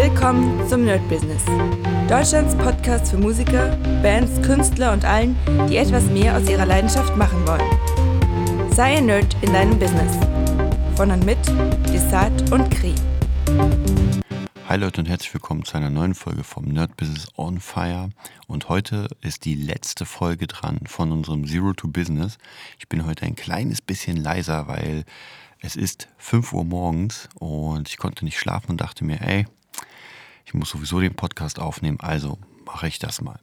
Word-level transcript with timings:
Willkommen 0.00 0.64
zum 0.68 0.84
Nerd 0.84 1.06
Business. 1.08 1.44
Deutschlands 2.08 2.54
Podcast 2.54 3.10
für 3.10 3.18
Musiker, 3.18 3.76
Bands, 4.00 4.40
Künstler 4.42 4.92
und 4.92 5.04
allen, 5.04 5.36
die 5.68 5.76
etwas 5.76 6.04
mehr 6.04 6.36
aus 6.36 6.48
ihrer 6.48 6.66
Leidenschaft 6.66 7.16
machen 7.16 7.44
wollen. 7.44 8.70
Sei 8.72 8.98
ein 8.98 9.06
Nerd 9.06 9.36
in 9.42 9.52
deinem 9.52 9.76
Business. 9.76 10.16
Von 10.94 11.10
und 11.10 11.26
mit 11.26 11.38
Desart 11.92 12.52
und 12.52 12.70
Kri. 12.70 12.94
Hi 14.68 14.76
Leute 14.76 15.00
und 15.00 15.08
herzlich 15.08 15.34
willkommen 15.34 15.64
zu 15.64 15.76
einer 15.76 15.90
neuen 15.90 16.14
Folge 16.14 16.44
vom 16.44 16.66
Nerd 16.66 16.96
Business 16.96 17.26
on 17.36 17.58
Fire. 17.58 18.10
Und 18.46 18.68
heute 18.68 19.08
ist 19.20 19.46
die 19.46 19.56
letzte 19.56 20.06
Folge 20.06 20.46
dran 20.46 20.78
von 20.86 21.10
unserem 21.10 21.44
Zero 21.44 21.72
to 21.72 21.88
Business. 21.88 22.38
Ich 22.78 22.88
bin 22.88 23.04
heute 23.04 23.26
ein 23.26 23.34
kleines 23.34 23.82
bisschen 23.82 24.16
leiser, 24.16 24.68
weil 24.68 25.04
es 25.60 25.74
ist 25.74 26.06
5 26.18 26.52
Uhr 26.52 26.64
morgens 26.64 27.28
und 27.34 27.88
ich 27.88 27.96
konnte 27.96 28.24
nicht 28.24 28.38
schlafen 28.38 28.70
und 28.70 28.80
dachte 28.80 29.04
mir, 29.04 29.20
ey, 29.22 29.44
ich 30.48 30.54
muss 30.54 30.70
sowieso 30.70 30.98
den 30.98 31.14
Podcast 31.14 31.58
aufnehmen, 31.58 32.00
also 32.00 32.38
mache 32.64 32.88
ich 32.88 32.98
das 32.98 33.20
mal. 33.20 33.38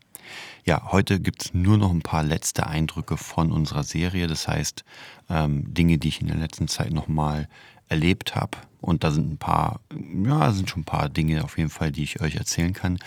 Ja, 0.64 0.92
heute 0.92 1.20
gibt 1.20 1.46
es 1.46 1.54
nur 1.54 1.78
noch 1.78 1.92
ein 1.92 2.02
paar 2.02 2.24
letzte 2.24 2.66
Eindrücke 2.66 3.16
von 3.16 3.52
unserer 3.52 3.84
Serie. 3.84 4.26
Das 4.26 4.48
heißt, 4.48 4.84
ähm, 5.30 5.72
Dinge, 5.72 6.00
die 6.00 6.08
ich 6.08 6.20
in 6.20 6.26
der 6.26 6.38
letzten 6.38 6.68
Zeit 6.68 6.92
nochmal 6.92 7.48
erlebt 7.90 8.36
habe. 8.36 8.58
Und 8.82 9.04
da 9.04 9.12
sind 9.12 9.34
ein 9.34 9.38
paar, 9.38 9.82
ja, 9.94 10.52
sind 10.52 10.68
schon 10.68 10.82
ein 10.82 10.86
paar 10.86 11.08
Dinge 11.10 11.44
auf 11.44 11.60
jeden 11.60 11.70
Fall, 11.70 11.92
die 11.92 12.02
ich 12.02 12.22
euch 12.22 12.38
erzählen 12.38 12.74
kann. 12.74 12.98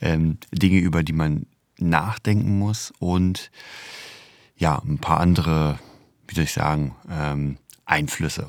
Ähm, 0.00 0.38
Dinge, 0.50 0.78
über 0.78 1.02
die 1.02 1.12
man 1.12 1.44
nachdenken 1.78 2.58
muss 2.58 2.94
und 2.98 3.50
ja, 4.56 4.80
ein 4.86 5.00
paar 5.00 5.20
andere, 5.20 5.78
wie 6.28 6.34
soll 6.34 6.44
ich 6.44 6.52
sagen, 6.54 6.96
ähm, 7.10 7.58
Einflüsse. 7.84 8.48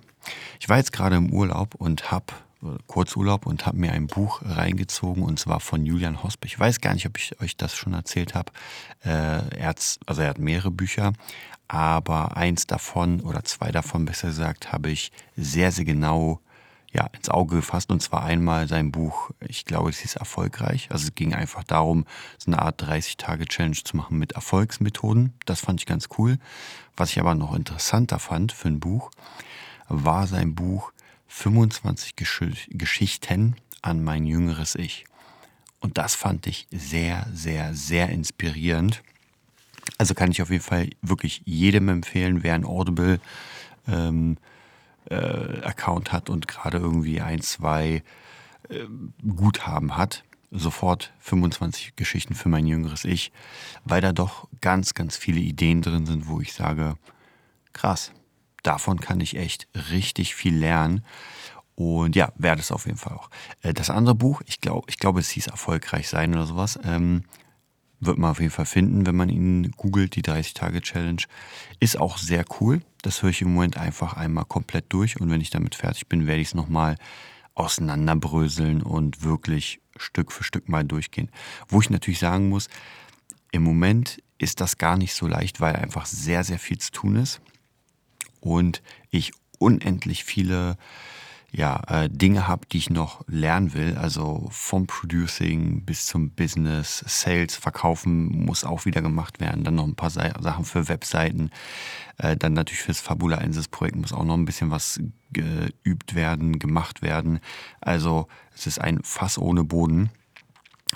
Ich 0.62 0.70
war 0.70 0.78
jetzt 0.78 0.94
gerade 0.94 1.18
im 1.18 1.34
Urlaub 1.34 1.76
und 1.76 2.12
habe 2.12 2.28
Kurzurlaub 2.88 3.46
und 3.46 3.66
habe 3.66 3.78
mir 3.78 3.92
ein 3.92 4.08
Buch 4.08 4.42
reingezogen 4.44 5.24
und 5.24 5.40
zwar 5.40 5.60
von 5.60 5.86
Julian 5.86 6.24
Hosp. 6.24 6.46
Ich 6.46 6.60
weiß 6.60 6.82
gar 6.82 6.94
nicht, 6.94 7.06
ob 7.06 7.18
ich 7.18 7.40
euch 7.42 7.58
das 7.58 7.76
schon 7.76 7.94
erzählt 7.94 8.36
habe. 8.36 8.52
Äh, 9.04 9.58
er 9.58 9.68
hat, 9.68 10.00
also 10.06 10.22
er 10.22 10.30
hat 10.30 10.40
mehrere 10.40 10.72
Bücher, 10.72 11.14
aber 11.68 12.38
eins 12.38 12.68
davon 12.68 13.22
oder 13.22 13.44
zwei 13.44 13.72
davon 13.72 14.06
besser 14.06 14.28
gesagt 14.28 14.72
habe 14.72 14.90
ich 14.90 15.12
sehr, 15.36 15.72
sehr 15.72 15.86
genau 15.86 16.40
ja, 16.96 17.08
ins 17.08 17.30
Auge 17.30 17.58
gefasst 17.58 17.92
und 17.92 18.02
zwar 18.02 18.24
einmal 18.24 18.70
sein 18.70 18.90
Buch, 18.92 19.32
ich 19.42 19.66
glaube, 19.66 19.90
es 19.90 20.00
hieß 20.00 20.16
erfolgreich. 20.16 20.88
Also 20.92 21.08
es 21.08 21.16
ging 21.16 21.34
einfach 21.34 21.66
darum, 21.66 22.06
so 22.38 22.50
eine 22.50 22.62
Art 22.62 22.82
30-Tage-Challenge 22.82 23.76
zu 23.84 23.98
machen 23.98 24.18
mit 24.18 24.32
Erfolgsmethoden. 24.32 25.34
Das 25.46 25.60
fand 25.60 25.82
ich 25.82 25.86
ganz 25.86 26.08
cool. 26.18 26.38
Was 26.96 27.12
ich 27.12 27.20
aber 27.20 27.36
noch 27.36 27.54
interessanter 27.54 28.18
fand 28.18 28.54
für 28.54 28.70
ein 28.70 28.80
Buch, 28.80 29.12
war 29.90 30.26
sein 30.26 30.56
Buch 30.56 30.94
25 31.36 32.16
Gesch 32.16 32.42
Geschichten 32.70 33.58
an 33.82 34.04
mein 34.04 34.26
jüngeres 34.26 34.74
Ich. 34.76 35.04
Und 35.82 35.98
das 35.98 36.16
fand 36.16 36.48
ich 36.48 36.66
sehr, 36.72 37.28
sehr, 37.34 37.74
sehr 37.74 38.10
inspirierend. 38.10 39.04
Also 39.98 40.14
kann 40.14 40.32
ich 40.32 40.42
auf 40.42 40.50
jeden 40.50 40.64
Fall 40.64 40.90
wirklich 41.02 41.42
jedem 41.44 41.90
empfehlen, 41.90 42.42
wer 42.42 42.56
ein 42.56 42.64
Audible 42.64 43.20
ähm, 43.86 44.38
äh, 45.10 45.16
Account 45.62 46.14
hat 46.14 46.30
und 46.30 46.48
gerade 46.48 46.78
irgendwie 46.78 47.20
ein, 47.20 47.42
zwei 47.42 48.02
äh, 48.70 48.86
Guthaben 49.36 49.98
hat. 49.98 50.24
Sofort 50.52 51.14
25 51.20 51.98
Geschichten 51.98 52.34
für 52.34 52.48
mein 52.48 52.66
jüngeres 52.66 53.04
Ich, 53.04 53.34
weil 53.84 54.00
da 54.00 54.14
doch 54.14 54.48
ganz, 54.62 54.94
ganz 54.94 55.18
viele 55.18 55.42
Ideen 55.42 55.82
drin 55.82 56.06
sind, 56.06 56.28
wo 56.28 56.40
ich 56.40 56.54
sage, 56.54 56.96
krass, 57.74 58.14
davon 58.66 59.00
kann 59.00 59.20
ich 59.20 59.38
echt 59.38 59.68
richtig 59.92 60.36
viel 60.36 60.56
lernen. 60.56 61.04
Und 61.76 62.16
ja, 62.16 62.32
werde 62.38 62.62
es 62.62 62.72
auf 62.72 62.86
jeden 62.86 62.98
Fall 62.98 63.14
auch. 63.14 63.30
Äh, 63.62 63.74
das 63.74 63.90
andere 63.90 64.16
Buch, 64.16 64.42
ich 64.46 64.62
glaube, 64.62 64.88
ich 64.90 64.98
glaube, 64.98 65.20
es 65.20 65.30
hieß 65.30 65.48
Erfolgreich 65.48 66.08
sein 66.08 66.34
oder 66.34 66.46
sowas, 66.46 66.80
ähm, 66.84 67.24
wird 68.00 68.18
man 68.18 68.32
auf 68.32 68.40
jeden 68.40 68.52
Fall 68.52 68.66
finden, 68.66 69.06
wenn 69.06 69.16
man 69.16 69.30
ihn 69.30 69.72
googelt, 69.72 70.16
die 70.16 70.24
30-Tage-Challenge. 70.24 71.24
Ist 71.80 71.98
auch 71.98 72.18
sehr 72.18 72.46
cool. 72.60 72.82
Das 73.02 73.22
höre 73.22 73.30
ich 73.30 73.42
im 73.42 73.54
Moment 73.54 73.78
einfach 73.78 74.14
einmal 74.14 74.46
komplett 74.46 74.86
durch 74.90 75.20
und 75.20 75.30
wenn 75.30 75.42
ich 75.42 75.50
damit 75.50 75.76
fertig 75.76 76.08
bin, 76.08 76.28
werde 76.28 76.42
ich 76.42 76.50
es 76.50 76.54
nochmal 76.56 76.98
auseinanderbröseln 77.56 78.82
und 78.82 79.24
wirklich 79.24 79.82
Stück 79.98 80.32
für 80.32 80.44
Stück 80.44 80.68
mal 80.68 80.84
durchgehen. 80.84 81.30
Wo 81.68 81.80
ich 81.80 81.90
natürlich 81.90 82.20
sagen 82.20 82.50
muss, 82.50 82.68
im 83.52 83.64
Moment 83.64 84.22
ist 84.38 84.60
das 84.60 84.78
gar 84.78 84.98
nicht 84.98 85.14
so 85.14 85.28
leicht, 85.28 85.62
weil 85.62 85.76
einfach 85.76 86.06
sehr, 86.06 86.44
sehr 86.44 86.60
viel 86.60 86.78
zu 86.78 86.92
tun 86.92 87.16
ist 87.16 87.42
und 88.46 88.82
ich 89.10 89.32
unendlich 89.58 90.24
viele 90.24 90.78
ja, 91.52 91.82
äh, 91.88 92.10
Dinge 92.10 92.50
habe, 92.50 92.68
die 92.70 92.78
ich 92.78 92.90
noch 92.90 93.24
lernen 93.28 93.74
will. 93.74 93.98
Also 93.98 94.48
vom 94.52 94.88
Producing 94.88 95.86
bis 95.86 96.06
zum 96.06 96.32
Business, 96.32 97.04
Sales, 97.08 97.56
Verkaufen 97.56 98.46
muss 98.46 98.66
auch 98.66 98.86
wieder 98.86 99.02
gemacht 99.02 99.40
werden. 99.40 99.64
Dann 99.64 99.76
noch 99.76 99.86
ein 99.86 99.96
paar 99.96 100.10
Sachen 100.10 100.66
für 100.66 100.90
Webseiten. 100.90 101.52
Äh, 102.18 102.36
dann 102.36 102.54
natürlich 102.54 102.82
fürs 102.82 103.00
Fabula 103.00 103.38
Insis 103.38 103.70
Projekt 103.70 103.96
muss 103.96 104.12
auch 104.12 104.26
noch 104.26 104.34
ein 104.34 104.46
bisschen 104.46 104.70
was 104.70 105.00
geübt 105.32 106.14
werden, 106.14 106.60
gemacht 106.60 107.02
werden. 107.02 107.40
Also 107.80 108.28
es 108.54 108.68
ist 108.68 108.80
ein 108.82 109.00
Fass 109.04 109.38
ohne 109.38 109.64
Boden. 109.64 110.10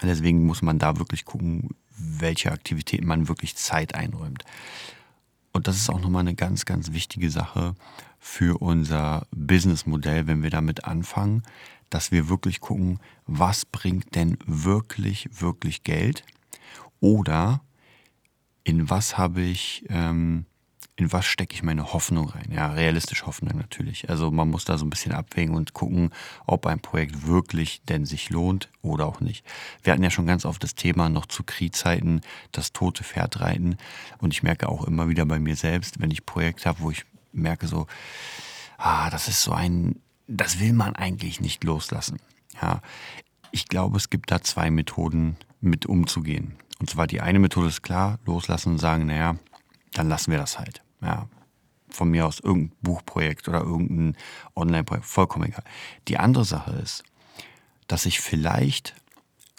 Deswegen 0.02 0.46
muss 0.46 0.62
man 0.62 0.78
da 0.78 0.98
wirklich 0.98 1.24
gucken, 1.24 1.70
welche 1.98 2.52
Aktivitäten 2.52 3.08
man 3.08 3.28
wirklich 3.30 3.56
Zeit 3.56 3.96
einräumt. 3.96 4.44
Und 5.60 5.68
das 5.68 5.76
ist 5.76 5.90
auch 5.90 6.00
nochmal 6.00 6.22
eine 6.22 6.36
ganz, 6.36 6.64
ganz 6.64 6.94
wichtige 6.94 7.30
Sache 7.30 7.76
für 8.18 8.62
unser 8.62 9.28
Businessmodell, 9.32 10.26
wenn 10.26 10.42
wir 10.42 10.52
damit 10.52 10.86
anfangen, 10.86 11.44
dass 11.90 12.14
wir 12.14 12.30
wirklich 12.30 12.62
gucken, 12.62 13.02
was 13.26 13.66
bringt 13.66 14.16
denn 14.16 14.38
wirklich, 14.46 15.28
wirklich 15.42 15.84
Geld? 15.84 16.24
Oder 17.02 17.60
in 18.64 18.90
was 18.90 19.18
habe 19.18 19.42
ich 19.42 19.86
ähm, 19.90 20.46
in 21.00 21.14
was 21.14 21.26
stecke 21.26 21.56
ich 21.56 21.64
meine 21.64 21.94
Hoffnung 21.94 22.28
rein? 22.28 22.52
Ja, 22.52 22.74
realistisch 22.74 23.26
Hoffnung 23.26 23.58
natürlich. 23.58 24.10
Also 24.10 24.32
man 24.32 24.50
muss 24.50 24.66
da 24.66 24.78
so 24.78 24.86
ein 24.86 24.90
bisschen 24.90 25.14
abwägen 25.14 25.56
und 25.56 25.74
gucken, 25.74 26.10
ob 26.46 26.66
ein 26.66 26.82
Projekt 26.82 27.26
wirklich 27.26 27.82
denn 27.88 28.06
sich 28.06 28.30
lohnt 28.30 28.70
oder 28.82 29.06
auch 29.06 29.22
nicht. 29.22 29.46
Wir 29.82 29.94
hatten 29.94 30.04
ja 30.04 30.12
schon 30.12 30.28
ganz 30.28 30.44
oft 30.44 30.62
das 30.62 30.76
Thema 30.76 31.08
noch 31.08 31.26
zu 31.26 31.44
Kriegzeiten, 31.44 32.20
das 32.52 32.74
tote 32.74 33.06
Pferd 33.06 33.40
reiten. 33.40 33.78
Und 34.18 34.34
ich 34.34 34.44
merke 34.44 34.68
auch 34.68 34.84
immer 34.84 35.08
wieder 35.08 35.26
bei 35.26 35.40
mir 35.40 35.56
selbst, 35.56 36.02
wenn 36.02 36.12
ich 36.12 36.26
Projekte 36.26 36.68
habe, 36.68 36.82
wo 36.82 36.92
ich 36.92 37.06
merke 37.32 37.68
so, 37.68 37.88
ah, 38.78 39.10
das 39.10 39.30
ist 39.30 39.42
so 39.42 39.54
ein, 39.54 40.02
das 40.28 40.60
will 40.60 40.74
man 40.74 40.98
eigentlich 40.98 41.40
nicht 41.40 41.64
loslassen. 41.64 42.20
Ja, 42.62 42.82
ich 43.52 43.70
glaube, 43.70 43.96
es 43.96 44.10
gibt 44.10 44.32
da 44.32 44.42
zwei 44.42 44.70
Methoden, 44.70 45.38
mit 45.62 45.86
umzugehen. 45.86 46.56
Und 46.80 46.90
zwar 46.90 47.06
die 47.06 47.20
eine 47.20 47.40
Methode 47.40 47.68
ist 47.68 47.84
klar, 47.84 48.20
loslassen 48.26 48.74
und 48.74 48.78
sagen, 48.78 49.08
naja, 49.08 49.36
dann 49.92 50.08
lassen 50.08 50.32
wir 50.32 50.38
das 50.38 50.58
halt 50.58 50.82
ja, 51.02 51.28
von 51.90 52.10
mir 52.10 52.28
aus 52.28 52.40
irgendein 52.40 52.78
Buchprojekt 52.82 53.48
oder 53.48 53.62
irgendein 53.62 54.16
Online-Projekt, 54.56 55.06
vollkommen 55.06 55.46
egal. 55.46 55.64
Die 56.08 56.18
andere 56.18 56.46
Sache 56.46 56.72
ist, 56.72 57.04
dass 57.88 58.06
ich 58.06 58.20
vielleicht 58.20 58.96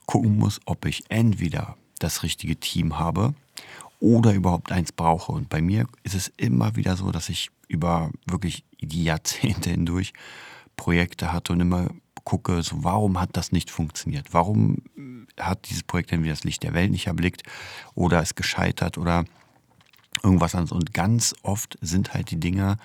gucken 0.07 0.39
muss, 0.39 0.61
ob 0.65 0.87
ich 0.87 1.05
entweder 1.11 1.77
das 1.99 2.23
richtige 2.23 2.57
Team 2.57 2.99
habe 2.99 3.35
oder 4.01 4.33
überhaupt 4.33 4.73
eins 4.73 4.93
brauche. 4.93 5.33
Und 5.33 5.49
bei 5.49 5.61
mir 5.61 5.87
ist 6.03 6.15
es 6.15 6.33
immer 6.37 6.77
wieder 6.77 6.97
so, 6.97 7.11
dass 7.11 7.29
ich 7.29 7.51
über 7.69 8.11
wirklich 8.27 8.65
die 8.81 9.05
Jahrzehnte 9.05 9.71
hindurch 9.71 10.13
Projekte 10.77 11.33
hatte 11.33 11.53
und 11.53 11.61
immer 11.61 11.91
gucke, 12.25 12.63
so 12.63 12.85
warum 12.85 13.21
hat 13.21 13.37
das 13.37 13.53
nicht 13.53 13.71
funktioniert? 13.71 14.33
Warum 14.33 14.79
hat 15.39 15.69
dieses 15.69 15.83
Projekt 15.83 16.13
entweder 16.13 16.35
das 16.35 16.45
Licht 16.45 16.63
der 16.63 16.75
Welt 16.75 16.91
nicht 16.91 17.07
erblickt 17.07 17.43
oder 17.95 18.23
ist 18.23 18.37
gescheitert 18.37 18.99
oder 18.99 19.25
irgendwas 20.23 20.55
anderes. 20.55 20.73
Und 20.73 20.95
ganz 20.95 21.35
oft 21.43 21.79
sind 21.81 22.15
halt 22.15 22.31
die 22.31 22.41
Dinger, 22.41 22.77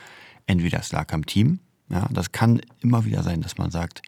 entweder 0.47 0.79
es 0.79 0.91
lag 0.91 1.11
am 1.13 1.25
Team, 1.25 1.59
ja, 1.89 2.07
das 2.11 2.31
kann 2.31 2.61
immer 2.81 3.05
wieder 3.05 3.23
sein, 3.23 3.41
dass 3.41 3.57
man 3.57 3.71
sagt, 3.71 4.01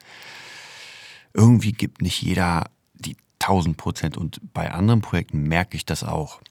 irgendwie 1.33 1.73
gibt 1.73 2.01
nicht 2.01 2.21
jeder 2.21 2.69
die 2.95 3.15
1000 3.39 3.77
Prozent. 3.77 4.17
Und 4.17 4.41
bei 4.53 4.71
anderen 4.71 5.01
Projekten 5.01 5.43
merke 5.43 5.77
ich 5.77 5.85
das 5.85 6.03
auch. 6.03 6.41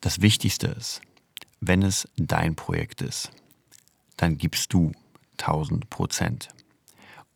Das 0.00 0.20
Wichtigste 0.20 0.66
ist, 0.66 1.00
wenn 1.60 1.82
es 1.82 2.08
dein 2.16 2.56
Projekt 2.56 3.02
ist, 3.02 3.30
dann 4.16 4.36
gibst 4.36 4.72
du 4.72 4.92
1000 5.38 5.88
Prozent. 5.90 6.48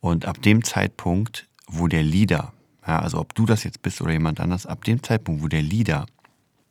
Und 0.01 0.25
ab 0.25 0.41
dem 0.41 0.63
Zeitpunkt, 0.63 1.47
wo 1.67 1.87
der 1.87 2.03
Leader, 2.03 2.53
ja, 2.85 2.99
also 2.99 3.19
ob 3.19 3.33
du 3.35 3.45
das 3.45 3.63
jetzt 3.63 3.81
bist 3.81 4.01
oder 4.01 4.11
jemand 4.11 4.39
anders, 4.39 4.65
ab 4.65 4.83
dem 4.83 5.01
Zeitpunkt, 5.01 5.41
wo 5.41 5.47
der 5.47 5.61
Leader 5.61 6.05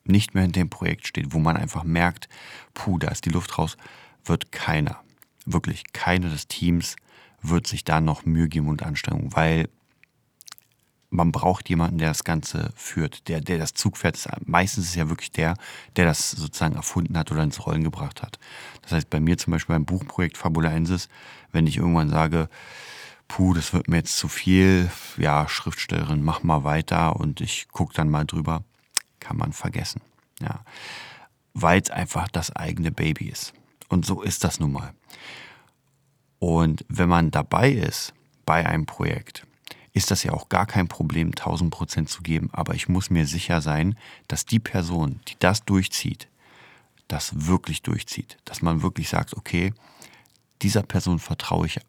nicht 0.09 0.35
mehr 0.35 0.45
in 0.45 0.53
dem 0.53 0.71
Projekt 0.71 1.07
steht, 1.07 1.33
wo 1.33 1.39
man 1.39 1.57
einfach 1.57 1.85
merkt, 1.85 2.29
puh, 2.75 2.99
da 2.99 3.09
ist 3.09 3.25
die 3.25 3.31
Luft 3.31 3.59
raus, 3.59 3.77
wird 4.25 4.53
keiner, 4.53 5.01
wirklich 5.45 5.93
keiner 5.93 6.29
des 6.29 6.49
Teams 6.49 6.97
wird 7.43 7.67
sich 7.67 7.85
da 7.85 8.01
noch 8.01 8.25
Mühe 8.25 8.49
geben 8.49 8.69
und 8.69 8.83
Anstrengung, 8.83 9.35
weil 9.35 9.69
man 11.11 11.33
braucht 11.33 11.69
jemanden, 11.69 11.99
der 11.99 12.09
das 12.09 12.25
Ganze 12.25 12.73
führt, 12.75 13.29
der, 13.29 13.41
der 13.41 13.59
das 13.59 13.75
Zugpferd 13.75 14.17
ist. 14.17 14.29
Meistens 14.45 14.85
ist 14.85 14.91
es 14.91 14.97
ja 14.97 15.09
wirklich 15.09 15.31
der, 15.31 15.55
der 15.95 16.05
das 16.05 16.33
sozusagen 16.33 16.75
erfunden 16.75 17.17
hat 17.17 17.31
oder 17.31 17.43
ins 17.43 17.65
Rollen 17.65 17.85
gebracht 17.85 18.23
hat. 18.23 18.39
Das 18.83 18.93
heißt, 18.93 19.09
bei 19.09 19.21
mir 19.21 19.39
zum 19.39 19.53
Beispiel 19.53 19.75
beim 19.75 19.85
Buchprojekt 19.85 20.37
Fabulaensis, 20.37 21.09
wenn 21.53 21.67
ich 21.67 21.77
irgendwann 21.77 22.11
sage, 22.11 22.49
puh, 23.29 23.55
das 23.55 23.73
wird 23.73 23.89
mir 23.89 23.99
jetzt 23.99 24.19
zu 24.19 24.29
viel, 24.29 24.91
ja, 25.17 25.49
Schriftstellerin, 25.49 26.23
mach 26.23 26.43
mal 26.43 26.65
weiter 26.65 27.17
und 27.17 27.41
ich 27.41 27.69
gucke 27.69 27.95
dann 27.95 28.11
mal 28.11 28.25
drüber, 28.25 28.65
kann 29.27 29.37
man 29.37 29.53
vergessen. 29.53 30.01
Ja. 30.41 30.61
Weil 31.53 31.81
es 31.81 31.91
einfach 31.91 32.29
das 32.29 32.55
eigene 32.55 32.93
Baby 32.93 33.29
ist. 33.29 33.55
Und 33.89 34.07
so 34.07 34.23
ist 34.23 34.45
das 34.45 34.61
nun 34.61 34.73
mal. 34.73 34.95
Und 36.39 36.85
wenn 36.89 37.09
man 37.09 37.31
dabei 37.33 37.71
ist 37.71 38.15
bei 38.45 38.65
einem 38.67 38.87
Projekt, 38.87 39.47
ist 39.93 40.11
das 40.11 40.23
ja 40.23 40.33
auch 40.33 40.49
gar 40.49 40.67
kein 40.67 40.87
Problem, 40.87 41.29
1000 41.29 41.73
Prozent 41.73 42.09
zu 42.09 42.23
geben. 42.23 42.51
Aber 42.53 42.75
ich 42.75 42.89
muss 42.89 43.11
mir 43.11 43.27
sicher 43.27 43.61
sein, 43.61 43.97
dass 44.29 44.47
die 44.47 44.61
Person, 44.61 45.21
die 45.29 45.37
das 45.39 45.65
durchzieht, 45.65 46.29
das 47.09 47.47
wirklich 47.47 47.83
durchzieht. 47.83 48.37
Dass 48.45 48.63
man 48.63 48.83
wirklich 48.83 49.09
sagt, 49.09 49.37
okay, 49.37 49.73
dieser 50.63 50.83
Person 50.83 51.19
vertraue 51.19 51.67
ich 51.67 51.81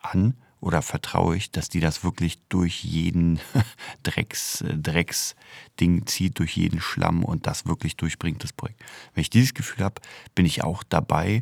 an 0.00 0.34
oder 0.60 0.82
vertraue 0.82 1.36
ich, 1.36 1.50
dass 1.50 1.68
die 1.68 1.80
das 1.80 2.02
wirklich 2.04 2.38
durch 2.48 2.82
jeden 2.82 3.38
Drecks, 4.02 4.62
äh, 4.62 4.76
Drecksding 4.76 6.06
zieht, 6.06 6.38
durch 6.38 6.56
jeden 6.56 6.80
Schlamm 6.80 7.24
und 7.24 7.46
das 7.46 7.66
wirklich 7.66 7.96
durchbringt, 7.96 8.42
das 8.42 8.52
Projekt. 8.52 8.82
Wenn 9.14 9.22
ich 9.22 9.30
dieses 9.30 9.54
Gefühl 9.54 9.84
habe, 9.84 10.00
bin 10.34 10.46
ich 10.46 10.64
auch 10.64 10.82
dabei 10.82 11.40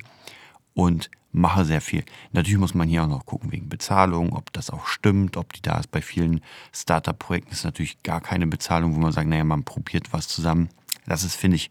und 0.74 1.10
mache 1.34 1.64
sehr 1.64 1.80
viel. 1.80 2.04
Natürlich 2.32 2.58
muss 2.58 2.74
man 2.74 2.88
hier 2.88 3.02
auch 3.02 3.08
noch 3.08 3.26
gucken 3.26 3.50
wegen 3.50 3.68
Bezahlung, 3.68 4.32
ob 4.34 4.52
das 4.52 4.70
auch 4.70 4.86
stimmt, 4.86 5.36
ob 5.36 5.52
die 5.52 5.62
da 5.62 5.78
ist. 5.78 5.90
Bei 5.90 6.00
vielen 6.00 6.40
Startup-Projekten 6.72 7.52
ist 7.52 7.64
natürlich 7.64 8.02
gar 8.02 8.20
keine 8.20 8.46
Bezahlung, 8.46 8.94
wo 8.94 9.00
man 9.00 9.12
sagt, 9.12 9.28
naja, 9.28 9.44
man 9.44 9.64
probiert 9.64 10.12
was 10.12 10.28
zusammen. 10.28 10.68
Das 11.06 11.24
ist, 11.24 11.34
finde 11.34 11.56
ich, 11.56 11.68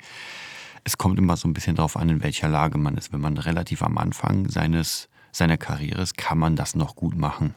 es 0.84 0.98
kommt 0.98 1.18
immer 1.18 1.38
so 1.38 1.48
ein 1.48 1.54
bisschen 1.54 1.76
darauf 1.76 1.96
an, 1.96 2.10
in 2.10 2.24
welcher 2.24 2.50
Lage 2.50 2.78
man 2.78 2.98
ist. 2.98 3.14
Wenn 3.14 3.22
man 3.22 3.38
relativ 3.38 3.82
am 3.84 3.98
Anfang 3.98 4.50
seines, 4.50 5.08
seiner 5.34 5.58
Karriere 5.58 6.02
ist, 6.02 6.18
kann 6.18 6.38
man 6.38 6.56
das 6.56 6.76
noch 6.76 6.96
gut 6.96 7.18
machen 7.18 7.54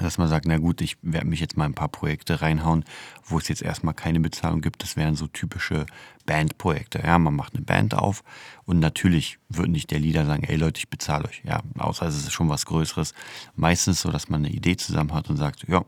dass 0.00 0.18
man 0.18 0.26
sagt, 0.26 0.46
na 0.46 0.58
gut, 0.58 0.80
ich 0.80 0.96
werde 1.02 1.26
mich 1.26 1.40
jetzt 1.40 1.56
mal 1.56 1.66
ein 1.66 1.74
paar 1.74 1.88
Projekte 1.88 2.42
reinhauen, 2.42 2.84
wo 3.24 3.38
es 3.38 3.46
jetzt 3.46 3.62
erstmal 3.62 3.94
keine 3.94 4.18
Bezahlung 4.18 4.60
gibt. 4.60 4.82
Das 4.82 4.96
wären 4.96 5.14
so 5.14 5.28
typische 5.28 5.86
Bandprojekte. 6.26 7.00
Ja, 7.04 7.18
man 7.18 7.36
macht 7.36 7.54
eine 7.54 7.64
Band 7.64 7.94
auf 7.94 8.24
und 8.64 8.80
natürlich 8.80 9.38
wird 9.48 9.68
nicht 9.68 9.90
der 9.92 10.00
Leader 10.00 10.26
sagen, 10.26 10.42
ey 10.44 10.56
Leute, 10.56 10.78
ich 10.78 10.88
bezahle 10.88 11.26
euch. 11.26 11.42
Ja, 11.44 11.62
außer 11.78 12.06
es 12.06 12.16
ist 12.16 12.32
schon 12.32 12.48
was 12.48 12.66
Größeres. 12.66 13.14
Meistens 13.54 14.00
so, 14.00 14.10
dass 14.10 14.28
man 14.28 14.44
eine 14.44 14.52
Idee 14.52 14.76
zusammen 14.76 15.14
hat 15.14 15.30
und 15.30 15.36
sagt, 15.36 15.68
ja, 15.68 15.84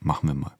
machen 0.00 0.28
wir 0.28 0.34
mal. 0.34 0.56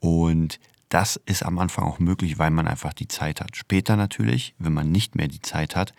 Und 0.00 0.58
das 0.88 1.20
ist 1.24 1.44
am 1.44 1.58
Anfang 1.58 1.84
auch 1.84 2.00
möglich, 2.00 2.38
weil 2.38 2.50
man 2.50 2.66
einfach 2.66 2.94
die 2.94 3.08
Zeit 3.08 3.40
hat. 3.40 3.56
Später 3.56 3.96
natürlich, 3.96 4.54
wenn 4.58 4.72
man 4.72 4.90
nicht 4.90 5.14
mehr 5.14 5.28
die 5.28 5.42
Zeit 5.42 5.76
hat, 5.76 5.94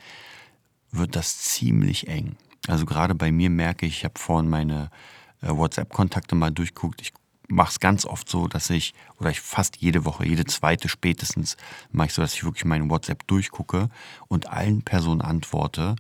wird 0.92 1.16
das 1.16 1.40
ziemlich 1.40 2.08
eng. 2.08 2.36
Also 2.68 2.86
gerade 2.86 3.16
bei 3.16 3.32
mir 3.32 3.50
merke 3.50 3.86
ich, 3.86 3.98
ich 4.00 4.06
habe 4.06 4.20
vorhin 4.20 4.50
meine 4.50 4.90
äh, 5.42 5.50
WhatsApp-Kontakte 5.50 6.36
mal 6.36 6.52
durchguckt. 6.52 7.02
Ich 7.02 7.14
mache 7.48 7.72
es 7.72 7.80
ganz 7.80 8.06
oft 8.06 8.30
so, 8.30 8.48
dass 8.48 8.70
ich, 8.70 8.94
oder 9.20 9.30
ich 9.30 9.42
fast 9.42 9.78
jede 9.78 10.06
Woche, 10.06 10.28
jede 10.28 10.46
zweite 10.46 10.90
spätestens, 10.90 11.58
mache 11.92 12.08
ich 12.08 12.14
so, 12.14 12.22
dass 12.22 12.34
ich 12.34 12.44
wirklich 12.44 12.66
meinen 12.66 12.90
WhatsApp 12.90 13.26
durchgucke 13.28 13.90
und 14.28 14.50
allen 14.50 14.82
Personen 14.82 15.22
antworte, 15.22 15.96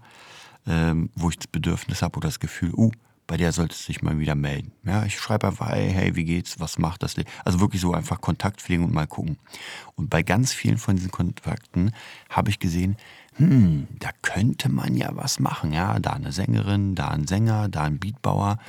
ähm, 0.67 1.09
wo 1.15 1.29
ich 1.29 1.37
das 1.37 1.47
Bedürfnis 1.47 2.01
habe 2.01 2.17
oder 2.17 2.27
das 2.27 2.39
Gefühl, 2.39 2.73
uh, 2.73 2.91
bei 3.27 3.35
der 3.35 3.51
solltest 3.51 3.87
du 3.87 3.91
dich 3.91 4.01
mal 4.01 4.19
wieder 4.19 4.35
melden. 4.35 4.71
Ja, 4.85 5.05
ich 5.05 5.19
schreibe 5.19 5.47
einfach, 5.47 5.69
hey, 5.69 5.91
hey, 5.91 6.15
wie 6.15 6.23
geht's, 6.23 6.61
was 6.61 6.79
macht 6.79 7.03
das? 7.03 7.15
Also 7.43 7.59
wirklich 7.59 7.81
so 7.81 7.93
einfach 7.93 8.21
Kontakt 8.21 8.61
pflegen 8.61 8.85
und 8.85 8.93
mal 8.93 9.05
gucken. 9.05 9.37
Und 9.95 10.09
bei 10.09 10.23
ganz 10.23 10.53
vielen 10.53 10.77
von 10.77 10.95
diesen 10.95 11.11
Kontakten 11.11 11.91
habe 12.29 12.49
ich 12.49 12.59
gesehen, 12.59 12.95
hm, 13.35 13.87
da 13.99 14.09
könnte 14.21 14.69
man 14.69 14.95
ja 14.95 15.09
was 15.13 15.39
machen. 15.39 15.73
Ja, 15.73 15.99
da 15.99 16.11
eine 16.11 16.31
Sängerin, 16.31 16.95
da 16.95 17.09
ein 17.09 17.27
Sänger, 17.27 17.67
da 17.67 17.83
ein 17.83 17.99
Beatbauer. 17.99 18.59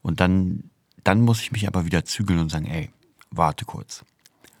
Und 0.00 0.20
dann, 0.20 0.70
dann 1.04 1.20
muss 1.20 1.42
ich 1.42 1.52
mich 1.52 1.68
aber 1.68 1.84
wieder 1.84 2.04
zügeln 2.04 2.40
und 2.40 2.50
sagen, 2.50 2.66
ey, 2.66 2.90
warte 3.30 3.66
kurz. 3.66 4.04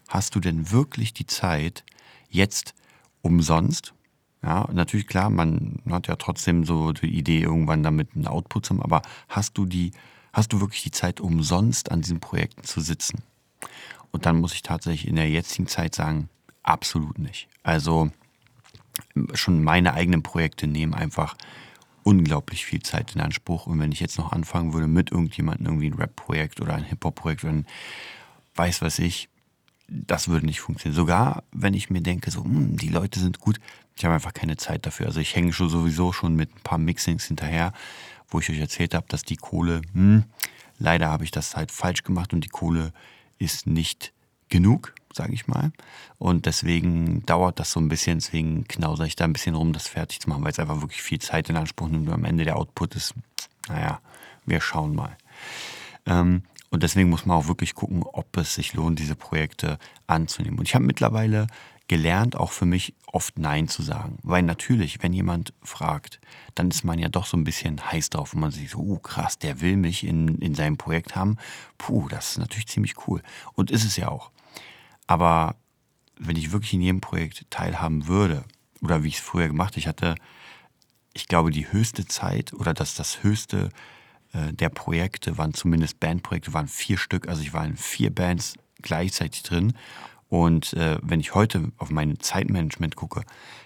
Hast 0.08 0.34
du 0.34 0.40
denn 0.40 0.70
wirklich 0.70 1.14
die 1.14 1.26
Zeit, 1.26 1.82
jetzt 2.28 2.74
umsonst? 3.22 3.94
Ja, 4.46 4.68
natürlich 4.72 5.08
klar, 5.08 5.28
man 5.28 5.82
hat 5.90 6.06
ja 6.06 6.14
trotzdem 6.14 6.64
so 6.64 6.92
die 6.92 7.18
Idee, 7.18 7.40
irgendwann 7.40 7.82
damit 7.82 8.14
einen 8.14 8.28
Output 8.28 8.64
zu 8.64 8.74
haben, 8.74 8.82
aber 8.82 9.02
hast 9.28 9.58
du 9.58 9.66
die, 9.66 9.90
hast 10.32 10.52
du 10.52 10.60
wirklich 10.60 10.84
die 10.84 10.92
Zeit, 10.92 11.20
umsonst 11.20 11.90
an 11.90 12.00
diesen 12.00 12.20
Projekten 12.20 12.62
zu 12.62 12.80
sitzen? 12.80 13.22
Und 14.12 14.24
dann 14.24 14.40
muss 14.40 14.54
ich 14.54 14.62
tatsächlich 14.62 15.08
in 15.08 15.16
der 15.16 15.28
jetzigen 15.28 15.66
Zeit 15.66 15.96
sagen, 15.96 16.28
absolut 16.62 17.18
nicht. 17.18 17.48
Also 17.64 18.12
schon 19.34 19.64
meine 19.64 19.94
eigenen 19.94 20.22
Projekte 20.22 20.68
nehmen 20.68 20.94
einfach 20.94 21.36
unglaublich 22.04 22.64
viel 22.64 22.82
Zeit 22.82 23.16
in 23.16 23.20
Anspruch. 23.20 23.66
Und 23.66 23.80
wenn 23.80 23.90
ich 23.90 23.98
jetzt 23.98 24.16
noch 24.16 24.30
anfangen 24.30 24.72
würde 24.72 24.86
mit 24.86 25.10
irgendjemandem 25.10 25.66
irgendwie 25.66 25.90
ein 25.90 25.98
Rap-Projekt 25.98 26.60
oder 26.60 26.74
ein 26.74 26.84
Hip-Hop-Projekt 26.84 27.44
ein 27.44 27.66
weiß 28.54 28.80
was 28.80 29.00
ich, 29.00 29.28
das 29.88 30.28
würde 30.28 30.46
nicht 30.46 30.60
funktionieren. 30.60 30.96
Sogar 30.96 31.44
wenn 31.52 31.74
ich 31.74 31.90
mir 31.90 32.00
denke, 32.00 32.30
so, 32.30 32.44
hm, 32.44 32.76
die 32.76 32.88
Leute 32.88 33.20
sind 33.20 33.40
gut, 33.40 33.58
ich 33.96 34.04
habe 34.04 34.14
einfach 34.14 34.34
keine 34.34 34.56
Zeit 34.56 34.86
dafür. 34.86 35.06
Also 35.06 35.20
ich 35.20 35.34
hänge 35.34 35.52
schon 35.52 35.68
sowieso 35.68 36.12
schon 36.12 36.34
mit 36.34 36.54
ein 36.54 36.62
paar 36.62 36.78
Mixings 36.78 37.24
hinterher, 37.24 37.72
wo 38.28 38.40
ich 38.40 38.50
euch 38.50 38.58
erzählt 38.58 38.94
habe, 38.94 39.06
dass 39.08 39.22
die 39.22 39.36
Kohle, 39.36 39.82
hm, 39.92 40.24
leider 40.78 41.08
habe 41.08 41.24
ich 41.24 41.30
das 41.30 41.56
halt 41.56 41.72
falsch 41.72 42.02
gemacht 42.02 42.32
und 42.32 42.44
die 42.44 42.48
Kohle 42.48 42.92
ist 43.38 43.66
nicht 43.66 44.12
genug 44.48 44.94
sage 45.16 45.32
ich 45.32 45.48
mal. 45.48 45.72
Und 46.18 46.46
deswegen 46.46 47.24
dauert 47.26 47.58
das 47.58 47.72
so 47.72 47.80
ein 47.80 47.88
bisschen, 47.88 48.18
deswegen 48.18 48.68
knauser 48.68 49.06
ich 49.06 49.16
da 49.16 49.24
ein 49.24 49.32
bisschen 49.32 49.54
rum, 49.54 49.72
das 49.72 49.88
fertig 49.88 50.20
zu 50.20 50.28
machen, 50.28 50.44
weil 50.44 50.52
es 50.52 50.58
einfach 50.58 50.82
wirklich 50.82 51.02
viel 51.02 51.18
Zeit 51.18 51.48
in 51.48 51.56
Anspruch 51.56 51.88
nimmt 51.88 52.06
und 52.06 52.14
am 52.14 52.24
Ende 52.24 52.44
der 52.44 52.56
Output 52.56 52.94
ist, 52.94 53.14
naja, 53.68 54.00
wir 54.44 54.60
schauen 54.60 54.94
mal. 54.94 55.16
Ähm, 56.04 56.42
und 56.70 56.82
deswegen 56.82 57.10
muss 57.10 57.26
man 57.26 57.36
auch 57.36 57.48
wirklich 57.48 57.74
gucken, 57.74 58.02
ob 58.02 58.36
es 58.36 58.54
sich 58.54 58.74
lohnt, 58.74 58.98
diese 58.98 59.16
Projekte 59.16 59.78
anzunehmen. 60.06 60.58
Und 60.58 60.68
ich 60.68 60.74
habe 60.74 60.84
mittlerweile 60.84 61.46
gelernt, 61.88 62.36
auch 62.36 62.50
für 62.50 62.66
mich 62.66 62.94
oft 63.06 63.38
Nein 63.38 63.68
zu 63.68 63.82
sagen. 63.82 64.18
Weil 64.22 64.42
natürlich, 64.42 65.02
wenn 65.02 65.12
jemand 65.12 65.52
fragt, 65.62 66.20
dann 66.54 66.68
ist 66.68 66.84
man 66.84 66.98
ja 66.98 67.08
doch 67.08 67.26
so 67.26 67.36
ein 67.36 67.44
bisschen 67.44 67.92
heiß 67.92 68.10
drauf 68.10 68.34
und 68.34 68.40
man 68.40 68.50
sieht 68.50 68.70
so, 68.70 68.78
oh 68.78 68.98
krass, 68.98 69.38
der 69.38 69.60
will 69.60 69.76
mich 69.76 70.04
in, 70.04 70.38
in 70.38 70.54
seinem 70.54 70.76
Projekt 70.76 71.14
haben. 71.14 71.36
Puh, 71.78 72.08
das 72.08 72.32
ist 72.32 72.38
natürlich 72.38 72.66
ziemlich 72.66 73.06
cool. 73.06 73.22
Und 73.54 73.70
ist 73.70 73.84
es 73.84 73.96
ja 73.96 74.08
auch. 74.08 74.30
Aber 75.06 75.54
wenn 76.18 76.36
ich 76.36 76.52
wirklich 76.52 76.74
in 76.74 76.82
jedem 76.82 77.00
Projekt 77.00 77.48
teilhaben 77.50 78.08
würde, 78.08 78.44
oder 78.82 79.04
wie 79.04 79.08
ich 79.08 79.18
es 79.18 79.20
früher 79.20 79.46
gemacht 79.46 79.72
habe, 79.72 79.78
ich 79.78 79.86
hatte, 79.86 80.16
ich 81.12 81.28
glaube, 81.28 81.50
die 81.50 81.70
höchste 81.70 82.06
Zeit 82.06 82.52
oder 82.52 82.74
das, 82.74 82.94
das 82.94 83.22
höchste 83.22 83.70
der 84.52 84.68
Projekte 84.68 85.38
waren 85.38 85.54
zumindest 85.54 86.00
Bandprojekte, 86.00 86.52
waren 86.52 86.68
vier 86.68 86.98
Stück. 86.98 87.28
Also 87.28 87.42
ich 87.42 87.52
war 87.52 87.64
in 87.64 87.76
vier 87.76 88.14
Bands 88.14 88.54
gleichzeitig 88.82 89.42
drin. 89.42 89.74
Und 90.28 90.72
äh, 90.74 90.98
wenn 91.02 91.20
ich 91.20 91.34
heute 91.34 91.70
auf 91.78 91.90
mein 91.90 92.18
Zeitmanagement 92.18 92.96
gucke, 92.96 93.24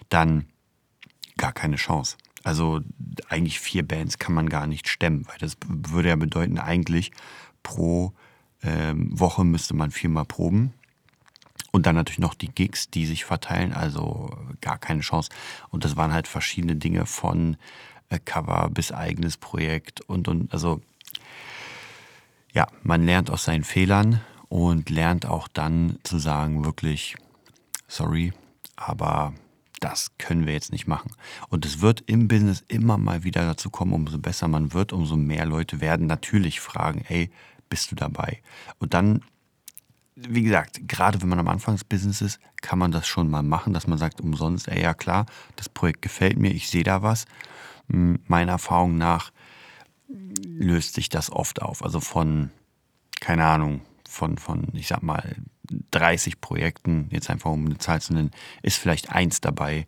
dann 0.09 0.45
gar 1.37 1.53
keine 1.53 1.75
Chance. 1.77 2.17
Also 2.43 2.81
eigentlich 3.29 3.59
vier 3.59 3.87
Bands 3.87 4.19
kann 4.19 4.33
man 4.33 4.49
gar 4.49 4.67
nicht 4.67 4.87
stemmen, 4.87 5.27
weil 5.27 5.37
das 5.39 5.57
würde 5.67 6.09
ja 6.09 6.15
bedeuten, 6.15 6.59
eigentlich 6.59 7.11
pro 7.63 8.13
ähm, 8.63 9.07
Woche 9.19 9.43
müsste 9.43 9.75
man 9.75 9.91
viermal 9.91 10.25
proben. 10.25 10.73
Und 11.71 11.85
dann 11.85 11.95
natürlich 11.95 12.19
noch 12.19 12.33
die 12.33 12.49
Gigs, 12.49 12.89
die 12.89 13.05
sich 13.05 13.23
verteilen, 13.23 13.71
also 13.71 14.29
gar 14.59 14.77
keine 14.77 15.01
Chance. 15.01 15.29
Und 15.69 15.85
das 15.85 15.95
waren 15.95 16.11
halt 16.11 16.27
verschiedene 16.27 16.75
Dinge 16.75 17.05
von 17.05 17.53
äh, 17.53 17.57
Cover 18.19 18.69
bis 18.69 18.91
eigenes 18.91 19.37
Projekt 19.37 20.01
und, 20.01 20.27
und 20.27 20.51
also 20.53 20.81
ja, 22.53 22.67
man 22.83 23.05
lernt 23.05 23.29
aus 23.29 23.45
seinen 23.45 23.63
Fehlern 23.63 24.21
und 24.49 24.89
lernt 24.89 25.25
auch 25.25 25.47
dann 25.47 25.97
zu 26.03 26.19
sagen, 26.19 26.65
wirklich, 26.65 27.15
sorry, 27.87 28.33
aber 28.75 29.33
das 29.79 30.11
können 30.17 30.45
wir 30.45 30.53
jetzt 30.53 30.71
nicht 30.71 30.87
machen. 30.87 31.11
Und 31.49 31.65
es 31.65 31.81
wird 31.81 32.03
im 32.07 32.27
Business 32.27 32.63
immer 32.67 32.97
mal 32.97 33.23
wieder 33.23 33.45
dazu 33.45 33.69
kommen, 33.69 33.93
umso 33.93 34.19
besser 34.19 34.47
man 34.47 34.73
wird, 34.73 34.93
umso 34.93 35.15
mehr 35.15 35.45
Leute 35.45 35.81
werden 35.81 36.07
natürlich 36.07 36.59
fragen, 36.59 37.03
ey, 37.07 37.31
bist 37.69 37.91
du 37.91 37.95
dabei? 37.95 38.41
Und 38.79 38.93
dann 38.93 39.21
wie 40.15 40.43
gesagt, 40.43 40.87
gerade 40.87 41.21
wenn 41.21 41.29
man 41.29 41.39
am 41.39 41.47
Anfang 41.47 41.75
des 41.75 41.83
Business 41.83 42.21
ist, 42.21 42.39
kann 42.61 42.79
man 42.79 42.91
das 42.91 43.07
schon 43.07 43.29
mal 43.29 43.43
machen, 43.43 43.73
dass 43.73 43.87
man 43.87 43.97
sagt 43.97 44.21
umsonst, 44.21 44.67
ey, 44.67 44.81
ja 44.81 44.93
klar, 44.93 45.25
das 45.55 45.69
Projekt 45.69 46.01
gefällt 46.01 46.37
mir, 46.37 46.51
ich 46.51 46.69
sehe 46.69 46.83
da 46.83 47.01
was. 47.01 47.25
Meiner 47.91 48.53
Erfahrung 48.53 48.97
nach 48.97 49.31
löst 50.45 50.95
sich 50.95 51.09
das 51.09 51.31
oft 51.31 51.61
auf. 51.61 51.83
Also 51.83 51.99
von, 51.99 52.51
keine 53.19 53.45
Ahnung, 53.45 53.81
von, 54.07 54.37
von, 54.37 54.67
ich 54.73 54.87
sag 54.87 55.03
mal, 55.03 55.35
30 55.91 56.41
Projekten, 56.41 57.07
jetzt 57.11 57.29
einfach 57.29 57.51
um 57.51 57.65
eine 57.65 57.77
Zahl 57.77 58.01
zu 58.01 58.13
nennen, 58.13 58.31
ist 58.61 58.77
vielleicht 58.77 59.11
eins 59.11 59.41
dabei, 59.41 59.87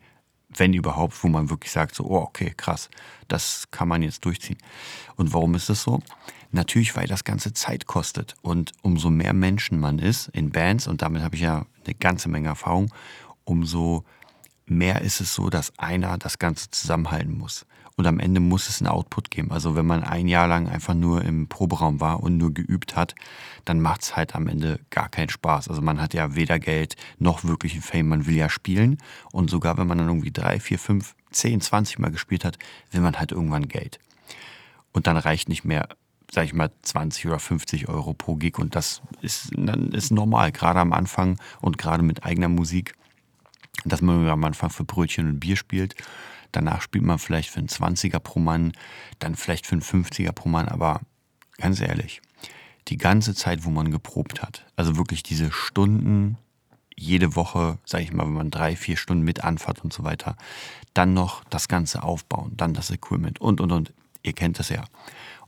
wenn 0.55 0.73
überhaupt, 0.73 1.23
wo 1.23 1.27
man 1.27 1.49
wirklich 1.49 1.71
sagt, 1.71 1.95
so, 1.95 2.05
oh, 2.05 2.19
okay, 2.19 2.53
krass, 2.55 2.89
das 3.27 3.69
kann 3.71 3.87
man 3.87 4.01
jetzt 4.01 4.23
durchziehen. 4.23 4.57
Und 5.15 5.33
warum 5.33 5.55
ist 5.55 5.69
das 5.69 5.83
so? 5.83 6.01
Natürlich, 6.51 6.95
weil 6.95 7.07
das 7.07 7.23
Ganze 7.23 7.53
Zeit 7.53 7.87
kostet. 7.87 8.35
Und 8.41 8.71
umso 8.81 9.09
mehr 9.09 9.33
Menschen 9.33 9.79
man 9.79 9.99
ist 9.99 10.27
in 10.29 10.51
Bands, 10.51 10.87
und 10.87 11.01
damit 11.01 11.23
habe 11.23 11.35
ich 11.35 11.41
ja 11.41 11.65
eine 11.85 11.95
ganze 11.95 12.29
Menge 12.29 12.49
Erfahrung, 12.49 12.93
umso 13.43 14.05
mehr 14.65 15.01
ist 15.01 15.19
es 15.19 15.33
so, 15.33 15.49
dass 15.49 15.77
einer 15.79 16.17
das 16.17 16.39
Ganze 16.39 16.69
zusammenhalten 16.69 17.37
muss. 17.37 17.65
Und 17.95 18.07
am 18.07 18.19
Ende 18.19 18.39
muss 18.39 18.69
es 18.69 18.81
einen 18.81 18.87
Output 18.87 19.29
geben. 19.29 19.51
Also 19.51 19.75
wenn 19.75 19.85
man 19.85 20.03
ein 20.03 20.27
Jahr 20.27 20.47
lang 20.47 20.67
einfach 20.67 20.95
nur 20.95 21.23
im 21.23 21.47
Proberaum 21.47 22.01
war 22.01 22.23
und 22.23 22.37
nur 22.37 22.51
geübt 22.53 22.95
hat, 22.95 23.13
dann 23.65 23.79
macht 23.79 24.01
es 24.01 24.15
halt 24.15 24.33
am 24.33 24.47
Ende 24.47 24.79
gar 24.89 25.09
keinen 25.09 25.29
Spaß. 25.29 25.67
Also 25.67 25.81
man 25.81 26.01
hat 26.01 26.15
ja 26.15 26.33
weder 26.35 26.57
Geld 26.57 26.95
noch 27.19 27.43
wirklichen 27.43 27.81
Fame. 27.81 28.07
Man 28.07 28.25
will 28.25 28.35
ja 28.35 28.49
spielen. 28.49 28.97
Und 29.31 29.51
sogar 29.51 29.77
wenn 29.77 29.87
man 29.87 29.99
dann 29.99 30.07
irgendwie 30.07 30.31
drei, 30.31 30.59
vier, 30.59 30.79
fünf, 30.79 31.15
zehn, 31.31 31.61
zwanzig 31.61 31.99
Mal 31.99 32.09
gespielt 32.09 32.45
hat, 32.45 32.57
will 32.91 33.01
man 33.01 33.19
halt 33.19 33.31
irgendwann 33.31 33.67
Geld. 33.67 33.99
Und 34.91 35.05
dann 35.05 35.17
reicht 35.17 35.47
nicht 35.47 35.63
mehr, 35.63 35.87
sag 36.31 36.45
ich 36.45 36.53
mal, 36.53 36.71
20 36.81 37.27
oder 37.27 37.39
50 37.39 37.89
Euro 37.89 38.13
pro 38.15 38.35
Gig. 38.35 38.57
Und 38.57 38.75
das 38.75 39.03
ist, 39.21 39.51
ist 39.91 40.11
normal, 40.11 40.51
gerade 40.51 40.79
am 40.79 40.93
Anfang 40.93 41.37
und 41.61 41.77
gerade 41.77 42.01
mit 42.01 42.25
eigener 42.25 42.49
Musik, 42.49 42.95
dass 43.85 44.01
man 44.01 44.27
am 44.27 44.43
Anfang 44.43 44.71
für 44.71 44.83
Brötchen 44.83 45.27
und 45.27 45.39
Bier 45.39 45.57
spielt 45.57 45.95
Danach 46.53 46.81
spielt 46.81 47.03
man 47.03 47.19
vielleicht 47.19 47.49
für 47.49 47.59
einen 47.59 47.67
20er 47.67 48.19
pro 48.19 48.39
Mann, 48.39 48.71
dann 49.19 49.35
vielleicht 49.35 49.67
für 49.67 49.73
einen 49.73 49.81
50er 49.81 50.31
pro 50.31 50.47
Mann, 50.47 50.69
aber 50.69 51.01
ganz 51.57 51.81
ehrlich, 51.81 52.21
die 52.87 52.97
ganze 52.97 53.35
Zeit, 53.35 53.65
wo 53.65 53.69
man 53.69 53.91
geprobt 53.91 54.41
hat, 54.41 54.65
also 54.75 54.95
wirklich 54.97 55.23
diese 55.23 55.51
Stunden, 55.51 56.37
jede 56.95 57.35
Woche, 57.35 57.79
sage 57.85 58.03
ich 58.03 58.13
mal, 58.13 58.25
wenn 58.25 58.33
man 58.33 58.51
drei, 58.51 58.75
vier 58.75 58.97
Stunden 58.97 59.23
mit 59.23 59.43
anfahrt 59.43 59.83
und 59.83 59.91
so 59.91 60.03
weiter, 60.03 60.35
dann 60.93 61.13
noch 61.13 61.43
das 61.45 61.67
Ganze 61.67 62.03
aufbauen, 62.03 62.53
dann 62.55 62.73
das 62.73 62.91
Equipment 62.91 63.41
und, 63.41 63.59
und, 63.59 63.71
und. 63.71 63.93
Ihr 64.21 64.33
kennt 64.33 64.57
das 64.57 64.69
ja. 64.69 64.85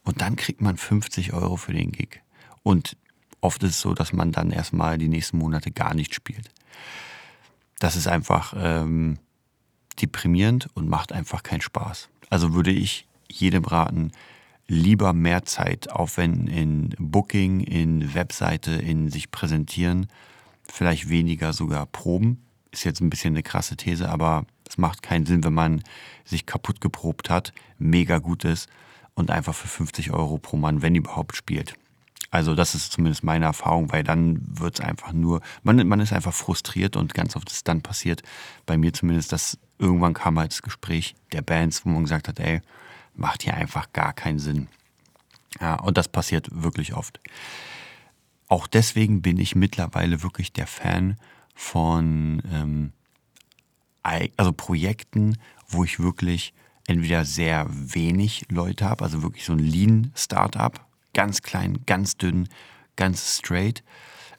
Und 0.04 0.22
dann 0.22 0.36
kriegt 0.36 0.60
man 0.60 0.76
50 0.76 1.34
Euro 1.34 1.56
für 1.56 1.72
den 1.72 1.92
Gig. 1.92 2.22
Und 2.62 2.98
oft 3.42 3.64
ist 3.64 3.72
es 3.72 3.82
so, 3.82 3.94
dass 3.94 4.12
man 4.12 4.32
dann 4.32 4.52
erstmal 4.52 4.98
die 4.98 5.08
nächsten 5.08 5.38
Monate 5.38 5.72
gar 5.72 5.94
nicht 5.94 6.14
spielt. 6.14 6.50
Das 7.80 7.96
ist 7.96 8.08
einfach, 8.08 8.54
ähm, 8.58 9.18
deprimierend 10.02 10.68
und 10.74 10.90
macht 10.90 11.12
einfach 11.12 11.44
keinen 11.44 11.62
Spaß. 11.62 12.10
Also 12.30 12.54
würde 12.54 12.72
ich 12.72 13.08
jedem 13.30 13.64
raten, 13.66 14.12
lieber 14.68 15.14
mehr 15.14 15.46
Zeit 15.46 15.92
aufwenden 15.92 16.48
in 16.48 16.96
Booking, 16.98 17.60
in 17.62 18.14
Webseite, 18.14 18.72
in 18.72 19.10
sich 19.10 19.32
präsentieren, 19.32 20.08
vielleicht 20.68 21.10
weniger 21.10 21.54
sogar 21.54 21.86
proben. 21.86 22.44
Ist 22.72 22.84
jetzt 22.84 23.02
ein 23.02 23.10
bisschen 23.10 23.34
eine 23.34 23.44
krasse 23.44 23.78
These, 23.78 24.10
aber 24.10 24.46
es 24.68 24.78
macht 24.78 25.02
keinen 25.02 25.26
Sinn, 25.26 25.44
wenn 25.44 25.54
man 25.54 25.84
sich 26.24 26.46
kaputt 26.46 26.82
geprobt 26.82 27.30
hat, 27.30 27.54
mega 27.78 28.18
gut 28.18 28.44
ist 28.44 28.68
und 29.14 29.30
einfach 29.32 29.54
für 29.54 29.68
50 29.68 30.12
Euro 30.12 30.38
pro 30.38 30.58
Mann, 30.58 30.82
wenn 30.82 30.96
überhaupt, 30.96 31.36
spielt. 31.36 31.76
Also 32.36 32.54
das 32.54 32.76
ist 32.76 32.92
zumindest 32.92 33.24
meine 33.24 33.46
Erfahrung, 33.46 33.94
weil 33.94 34.04
dann 34.04 34.42
wird 34.60 34.80
es 34.80 34.86
einfach 34.86 35.14
nur, 35.14 35.40
man, 35.64 35.88
man 35.88 36.02
ist 36.02 36.12
einfach 36.12 36.34
frustriert 36.34 36.98
und 36.98 37.14
ganz 37.14 37.38
oft 37.38 37.50
ist 37.50 37.66
dann 37.66 37.82
passiert, 37.82 38.24
bei 38.66 38.78
mir 38.78 38.92
zumindest, 38.92 39.32
dass 39.32 39.58
irgendwann 39.80 40.14
kam 40.14 40.38
halt 40.38 40.52
das 40.52 40.62
Gespräch 40.62 41.16
der 41.32 41.42
Bands, 41.42 41.86
wo 41.86 41.90
man 41.92 42.04
gesagt 42.04 42.28
hat, 42.28 42.42
ey, 42.42 42.62
macht 43.16 43.44
hier 43.44 43.54
einfach 43.54 43.94
gar 43.94 44.12
keinen 44.12 44.40
Sinn. 44.40 44.68
Ja, 45.62 45.76
und 45.76 45.98
das 45.98 46.10
passiert 46.10 46.50
wirklich 46.52 46.94
oft. 46.94 47.22
Auch 48.50 48.68
deswegen 48.68 49.22
bin 49.22 49.38
ich 49.38 49.56
mittlerweile 49.56 50.22
wirklich 50.22 50.52
der 50.52 50.68
Fan 50.68 51.16
von 51.54 52.44
ähm, 52.52 52.92
also 54.04 54.52
Projekten, 54.52 55.38
wo 55.70 55.86
ich 55.86 56.02
wirklich 56.02 56.54
entweder 56.86 57.24
sehr 57.24 57.66
wenig 57.70 58.46
Leute 58.50 58.90
habe, 58.90 59.06
also 59.06 59.24
wirklich 59.24 59.46
so 59.46 59.54
ein 59.54 59.60
Lean-Startup, 59.60 60.86
ganz 61.16 61.42
klein, 61.42 61.80
ganz 61.88 62.18
dünn, 62.18 62.48
ganz 62.96 63.40
straight. 63.40 63.84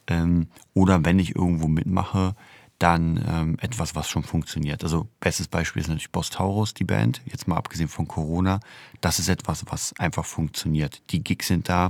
Ähm, 0.07 0.47
oder 0.75 1.05
wenn 1.05 1.19
ich 1.19 1.35
irgendwo 1.35 1.67
mitmache, 1.67 2.37
dann 2.79 3.25
ähm, 3.27 3.57
etwas, 3.61 3.95
was 3.95 4.09
schon 4.09 4.23
funktioniert. 4.23 4.85
Also 4.85 5.09
bestes 5.19 5.49
Beispiel 5.49 5.81
ist 5.81 5.89
natürlich 5.89 6.13
Boss 6.13 6.31
Taurus, 6.31 6.75
die 6.75 6.85
Band, 6.85 7.23
jetzt 7.25 7.49
mal 7.49 7.57
abgesehen 7.57 7.89
von 7.89 8.07
Corona. 8.07 8.61
Das 9.01 9.19
ist 9.19 9.29
etwas, 9.29 9.65
was 9.69 9.95
einfach 9.99 10.25
funktioniert. 10.25 11.03
Die 11.11 11.25
Gigs 11.25 11.49
sind 11.49 11.69
da, 11.69 11.89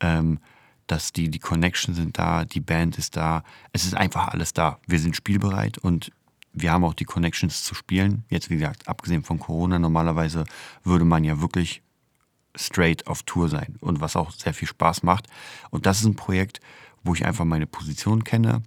ähm, 0.00 0.40
dass 0.86 1.12
die, 1.12 1.30
die 1.30 1.38
Connections 1.38 1.98
sind 1.98 2.18
da, 2.18 2.44
die 2.44 2.60
Band 2.60 2.96
ist 2.96 3.16
da. 3.16 3.42
Es 3.72 3.84
ist 3.84 3.94
einfach 3.94 4.28
alles 4.28 4.54
da. 4.54 4.78
Wir 4.86 4.98
sind 4.98 5.14
spielbereit 5.16 5.78
und 5.78 6.12
wir 6.54 6.72
haben 6.72 6.84
auch 6.84 6.94
die 6.94 7.04
Connections 7.04 7.64
zu 7.64 7.74
spielen. 7.74 8.24
Jetzt, 8.30 8.48
wie 8.48 8.56
gesagt, 8.56 8.88
abgesehen 8.88 9.22
von 9.22 9.38
Corona, 9.38 9.78
normalerweise 9.78 10.46
würde 10.82 11.04
man 11.04 11.24
ja 11.24 11.42
wirklich 11.42 11.82
straight 12.56 13.06
auf 13.06 13.22
Tour 13.22 13.48
sein 13.48 13.76
und 13.80 14.00
was 14.00 14.16
auch 14.16 14.32
sehr 14.32 14.54
viel 14.54 14.68
Spaß 14.68 15.02
macht. 15.02 15.26
Und 15.70 15.86
das 15.86 16.00
ist 16.00 16.06
ein 16.06 16.16
Projekt, 16.16 16.60
wo 17.04 17.14
ich 17.14 17.24
einfach 17.24 17.44
meine 17.44 17.66
Position 17.66 18.24
kenne 18.24 18.62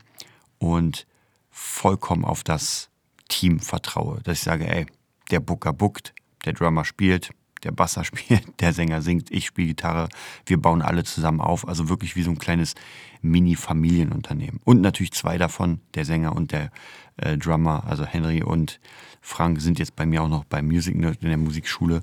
und 0.58 1.05
vollkommen 1.51 2.25
auf 2.25 2.43
das 2.43 2.89
Team 3.27 3.60
vertraue. 3.60 4.22
Dass 4.24 4.38
ich 4.38 4.43
sage, 4.43 4.67
ey, 4.67 4.86
der 5.31 5.39
Booker 5.39 5.74
bookt, 5.74 6.13
der 6.46 6.53
Drummer 6.53 6.86
spielt, 6.86 7.31
der 7.63 7.72
Basser 7.72 8.04
spielt, 8.06 8.44
der 8.60 8.74
Sänger 8.74 9.01
singt, 9.01 9.32
ich 9.32 9.46
spiele 9.46 9.70
Gitarre. 9.70 10.10
Wir 10.46 10.62
bauen 10.62 10.82
alle 10.82 11.04
zusammen 11.04 11.42
auf. 11.42 11.68
Also 11.68 11.89
wirklich 11.89 12.16
wie 12.16 12.24
so 12.24 12.32
ein 12.32 12.39
kleines 12.39 12.75
Mini-Familienunternehmen. 13.22 14.60
Und 14.63 14.82
natürlich 14.82 15.12
zwei 15.12 15.38
davon, 15.38 15.82
der 15.94 16.06
Sänger 16.06 16.36
und 16.36 16.51
der 16.51 16.72
äh, 17.18 17.38
Drummer, 17.38 17.84
also 17.86 18.06
Henry 18.06 18.44
und 18.44 18.80
Frank, 19.22 19.62
sind 19.62 19.80
jetzt 19.80 19.96
bei 19.96 20.06
mir 20.06 20.24
auch 20.24 20.30
noch 20.30 20.46
bei 20.46 20.62
Music 20.62 20.96
Nerd 20.96 21.22
in 21.22 21.30
der 21.30 21.38
Musikschule. 21.38 22.01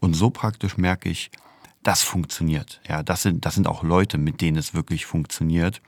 Und 0.00 0.14
so 0.14 0.30
praktisch 0.30 0.76
merke 0.76 1.08
ich, 1.08 1.30
das 1.82 2.02
funktioniert. 2.02 2.80
Ja, 2.88 3.02
das 3.02 3.22
sind, 3.22 3.44
das 3.44 3.54
sind 3.54 3.66
auch 3.66 3.82
Leute, 3.82 4.18
mit 4.18 4.40
denen 4.40 4.58
es 4.58 4.74
wirklich 4.74 5.06
funktioniert. 5.06 5.80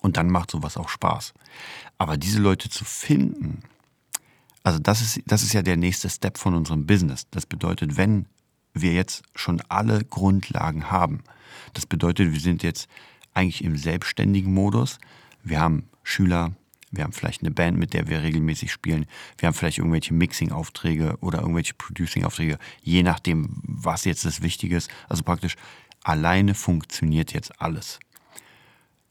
Und 0.00 0.16
dann 0.16 0.30
macht 0.30 0.50
sowas 0.50 0.76
auch 0.76 0.88
Spaß. 0.88 1.34
Aber 1.96 2.16
diese 2.16 2.38
Leute 2.38 2.68
zu 2.68 2.84
finden, 2.84 3.62
also 4.62 4.78
das 4.78 5.00
ist, 5.00 5.22
das 5.26 5.42
ist 5.42 5.52
ja 5.52 5.62
der 5.62 5.76
nächste 5.76 6.08
Step 6.10 6.38
von 6.38 6.54
unserem 6.54 6.86
Business. 6.86 7.26
Das 7.30 7.46
bedeutet, 7.46 7.96
wenn 7.96 8.26
wir 8.74 8.92
jetzt 8.92 9.22
schon 9.34 9.62
alle 9.68 10.04
Grundlagen 10.04 10.90
haben, 10.90 11.22
das 11.74 11.86
bedeutet, 11.86 12.32
wir 12.32 12.40
sind 12.40 12.62
jetzt 12.62 12.88
eigentlich 13.34 13.64
im 13.64 13.76
selbstständigen 13.76 14.52
Modus. 14.52 14.98
Wir 15.42 15.60
haben 15.60 15.88
Schüler, 16.02 16.52
wir 16.90 17.04
haben 17.04 17.12
vielleicht 17.12 17.42
eine 17.42 17.50
Band, 17.50 17.78
mit 17.78 17.92
der 17.92 18.08
wir 18.08 18.22
regelmäßig 18.22 18.72
spielen. 18.72 19.06
Wir 19.36 19.46
haben 19.46 19.54
vielleicht 19.54 19.78
irgendwelche 19.78 20.14
Mixing-Aufträge 20.14 21.18
oder 21.20 21.40
irgendwelche 21.40 21.74
Producing-Aufträge, 21.74 22.58
je 22.82 23.02
nachdem, 23.02 23.60
was 23.62 24.04
jetzt 24.04 24.24
das 24.24 24.42
Wichtige 24.42 24.76
ist. 24.76 24.90
Also 25.08 25.22
praktisch 25.22 25.56
alleine 26.02 26.54
funktioniert 26.54 27.32
jetzt 27.32 27.60
alles. 27.60 28.00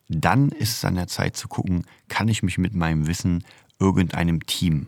Dann 0.09 0.49
ist 0.49 0.77
es 0.77 0.85
an 0.85 0.95
der 0.95 1.07
Zeit 1.07 1.35
zu 1.35 1.47
gucken, 1.47 1.85
kann 2.07 2.27
ich 2.29 2.41
mich 2.41 2.57
mit 2.57 2.73
meinem 2.73 3.07
Wissen 3.07 3.43
irgendeinem 3.79 4.45
Team 4.45 4.87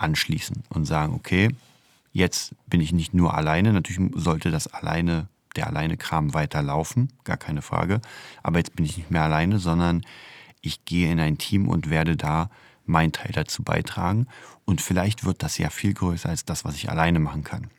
anschließen 0.00 0.64
und 0.70 0.84
sagen, 0.84 1.14
okay, 1.14 1.50
jetzt 2.12 2.54
bin 2.66 2.80
ich 2.80 2.92
nicht 2.92 3.14
nur 3.14 3.34
alleine, 3.34 3.72
natürlich 3.72 4.10
sollte 4.14 4.50
das 4.50 4.66
alleine, 4.66 5.28
der 5.56 5.66
alleine 5.66 5.96
Kram 5.96 6.34
weiterlaufen, 6.34 7.12
gar 7.24 7.36
keine 7.36 7.62
Frage, 7.62 8.00
aber 8.42 8.58
jetzt 8.58 8.76
bin 8.76 8.84
ich 8.84 8.96
nicht 8.96 9.10
mehr 9.10 9.22
alleine, 9.22 9.58
sondern 9.58 10.02
ich 10.62 10.84
gehe 10.84 11.10
in 11.10 11.20
ein 11.20 11.38
Team 11.38 11.68
und 11.68 11.90
werde 11.90 12.16
da 12.16 12.50
meinen 12.84 13.12
Teil 13.12 13.32
dazu 13.32 13.62
beitragen. 13.62 14.26
Und 14.64 14.80
vielleicht 14.80 15.24
wird 15.24 15.42
das 15.42 15.58
ja 15.58 15.70
viel 15.70 15.94
größer 15.94 16.28
als 16.28 16.44
das, 16.44 16.64
was 16.64 16.74
ich 16.74 16.90
alleine 16.90 17.18
machen 17.18 17.44
kann. 17.44 17.70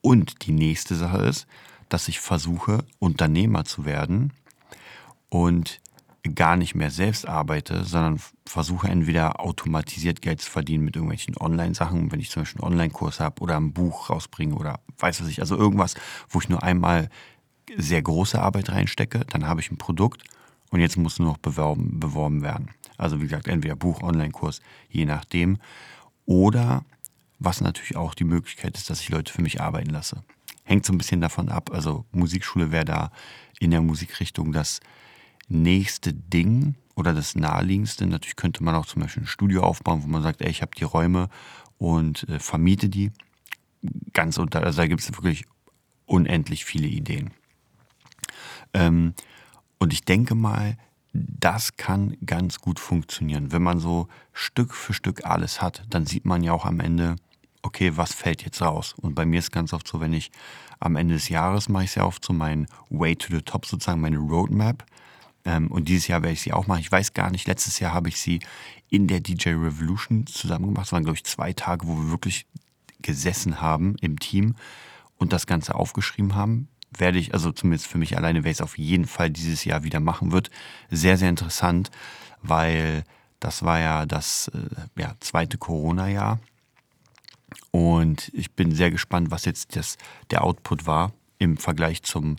Und 0.00 0.46
die 0.46 0.52
nächste 0.52 0.94
Sache 0.94 1.18
ist, 1.18 1.46
dass 1.88 2.08
ich 2.08 2.20
versuche, 2.20 2.84
Unternehmer 2.98 3.64
zu 3.64 3.84
werden. 3.84 4.32
Und 5.28 5.80
gar 6.34 6.56
nicht 6.56 6.74
mehr 6.74 6.90
selbst 6.90 7.28
arbeite, 7.28 7.84
sondern 7.84 8.20
versuche 8.46 8.88
entweder 8.88 9.40
automatisiert 9.40 10.22
Geld 10.22 10.40
zu 10.40 10.50
verdienen 10.50 10.84
mit 10.84 10.96
irgendwelchen 10.96 11.36
Online-Sachen, 11.36 12.12
wenn 12.12 12.20
ich 12.20 12.30
zum 12.30 12.42
Beispiel 12.42 12.62
einen 12.62 12.72
Online-Kurs 12.72 13.20
habe 13.20 13.42
oder 13.42 13.56
ein 13.56 13.72
Buch 13.72 14.08
rausbringe 14.08 14.54
oder 14.54 14.80
weiß 14.98 15.20
was 15.20 15.28
ich, 15.28 15.40
also 15.40 15.56
irgendwas, 15.56 15.94
wo 16.30 16.40
ich 16.40 16.48
nur 16.48 16.62
einmal 16.62 17.10
sehr 17.76 18.00
große 18.00 18.40
Arbeit 18.40 18.70
reinstecke, 18.70 19.20
dann 19.28 19.46
habe 19.46 19.60
ich 19.60 19.70
ein 19.70 19.76
Produkt 19.76 20.24
und 20.70 20.80
jetzt 20.80 20.96
muss 20.96 21.18
nur 21.18 21.28
noch 21.28 21.38
beworben, 21.38 22.00
beworben 22.00 22.42
werden. 22.42 22.70
Also 22.96 23.20
wie 23.20 23.24
gesagt, 23.24 23.48
entweder 23.48 23.76
Buch, 23.76 24.02
Online-Kurs, 24.02 24.60
je 24.88 25.04
nachdem. 25.04 25.58
Oder 26.26 26.84
was 27.38 27.60
natürlich 27.60 27.96
auch 27.96 28.14
die 28.14 28.24
Möglichkeit 28.24 28.76
ist, 28.76 28.88
dass 28.88 29.00
ich 29.00 29.10
Leute 29.10 29.32
für 29.32 29.42
mich 29.42 29.60
arbeiten 29.60 29.90
lasse. 29.90 30.22
Hängt 30.62 30.86
so 30.86 30.92
ein 30.92 30.98
bisschen 30.98 31.20
davon 31.20 31.50
ab. 31.50 31.70
Also 31.72 32.06
Musikschule 32.12 32.70
wäre 32.70 32.84
da 32.86 33.10
in 33.60 33.70
der 33.70 33.82
Musikrichtung 33.82 34.52
das 34.52 34.80
nächste 35.48 36.12
Ding 36.12 36.74
oder 36.94 37.12
das 37.12 37.34
naheliegendste. 37.34 38.06
Natürlich 38.06 38.36
könnte 38.36 38.62
man 38.62 38.74
auch 38.74 38.86
zum 38.86 39.02
Beispiel 39.02 39.24
ein 39.24 39.28
Studio 39.28 39.62
aufbauen, 39.62 40.02
wo 40.02 40.08
man 40.08 40.22
sagt, 40.22 40.42
ey, 40.42 40.50
ich 40.50 40.62
habe 40.62 40.72
die 40.76 40.84
Räume 40.84 41.28
und 41.78 42.28
äh, 42.28 42.38
vermiete 42.38 42.88
die. 42.88 43.10
Ganz 44.12 44.38
unter, 44.38 44.62
also 44.62 44.80
da 44.80 44.86
gibt 44.86 45.02
es 45.02 45.12
wirklich 45.12 45.44
unendlich 46.06 46.64
viele 46.64 46.86
Ideen. 46.86 47.30
Ähm, 48.72 49.14
und 49.78 49.92
ich 49.92 50.04
denke 50.04 50.34
mal, 50.34 50.78
das 51.12 51.76
kann 51.76 52.16
ganz 52.24 52.60
gut 52.60 52.80
funktionieren. 52.80 53.52
Wenn 53.52 53.62
man 53.62 53.78
so 53.78 54.08
Stück 54.32 54.74
für 54.74 54.94
Stück 54.94 55.24
alles 55.24 55.60
hat, 55.62 55.84
dann 55.90 56.06
sieht 56.06 56.24
man 56.24 56.42
ja 56.42 56.52
auch 56.52 56.64
am 56.64 56.80
Ende, 56.80 57.16
okay, 57.62 57.96
was 57.96 58.12
fällt 58.12 58.44
jetzt 58.44 58.62
raus? 58.62 58.94
Und 58.96 59.14
bei 59.14 59.24
mir 59.24 59.38
ist 59.38 59.52
ganz 59.52 59.72
oft 59.72 59.86
so, 59.86 60.00
wenn 60.00 60.12
ich 60.12 60.30
am 60.80 60.96
Ende 60.96 61.14
des 61.14 61.28
Jahres 61.28 61.68
mache 61.68 61.84
ich 61.84 61.92
sehr 61.92 62.06
oft 62.06 62.24
so 62.24 62.32
mein 62.32 62.66
Way 62.90 63.16
to 63.16 63.34
the 63.34 63.42
Top, 63.42 63.66
sozusagen 63.66 64.00
meine 64.00 64.18
Roadmap 64.18 64.84
Ähm, 65.44 65.68
und 65.70 65.88
dieses 65.88 66.08
Jahr 66.08 66.22
werde 66.22 66.32
ich 66.32 66.42
sie 66.42 66.52
auch 66.52 66.66
machen. 66.66 66.80
Ich 66.80 66.92
weiß 66.92 67.12
gar 67.12 67.30
nicht, 67.30 67.46
letztes 67.46 67.78
Jahr 67.78 67.92
habe 67.92 68.08
ich 68.08 68.20
sie 68.20 68.40
in 68.88 69.06
der 69.06 69.20
DJ 69.20 69.50
Revolution 69.50 70.26
zusammen 70.26 70.66
gemacht. 70.66 70.86
Es 70.86 70.92
waren, 70.92 71.04
glaube 71.04 71.16
ich, 71.16 71.24
zwei 71.24 71.52
Tage, 71.52 71.86
wo 71.86 71.96
wir 71.96 72.10
wirklich 72.10 72.46
gesessen 73.02 73.60
haben 73.60 73.96
im 74.00 74.18
Team 74.18 74.56
und 75.16 75.32
das 75.32 75.46
Ganze 75.46 75.74
aufgeschrieben 75.74 76.34
haben. 76.34 76.68
Werde 76.96 77.18
ich, 77.18 77.34
also 77.34 77.50
zumindest 77.52 77.88
für 77.88 77.98
mich 77.98 78.16
alleine, 78.16 78.40
werde 78.40 78.50
ich 78.50 78.58
es 78.58 78.62
auf 78.62 78.78
jeden 78.78 79.06
Fall 79.06 79.30
dieses 79.30 79.64
Jahr 79.64 79.82
wieder 79.82 80.00
machen 80.00 80.32
wird. 80.32 80.50
Sehr, 80.90 81.16
sehr 81.16 81.28
interessant, 81.28 81.90
weil 82.42 83.04
das 83.40 83.62
war 83.62 83.80
ja 83.80 84.06
das 84.06 84.48
äh, 84.48 85.00
ja, 85.00 85.14
zweite 85.20 85.58
Corona-Jahr. 85.58 86.38
Und 87.70 88.30
ich 88.32 88.52
bin 88.52 88.74
sehr 88.74 88.90
gespannt, 88.90 89.30
was 89.30 89.44
jetzt 89.44 89.76
das, 89.76 89.98
der 90.30 90.44
Output 90.44 90.86
war 90.86 91.12
im 91.38 91.56
Vergleich 91.56 92.02
zum 92.02 92.36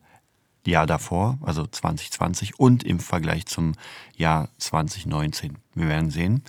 Jahr 0.68 0.86
davor, 0.86 1.38
also 1.42 1.66
2020 1.66 2.60
und 2.60 2.84
im 2.84 3.00
Vergleich 3.00 3.46
zum 3.46 3.74
Jahr 4.16 4.50
2019. 4.58 5.58
Wir 5.74 5.88
werden 5.88 6.10
sehen. 6.10 6.44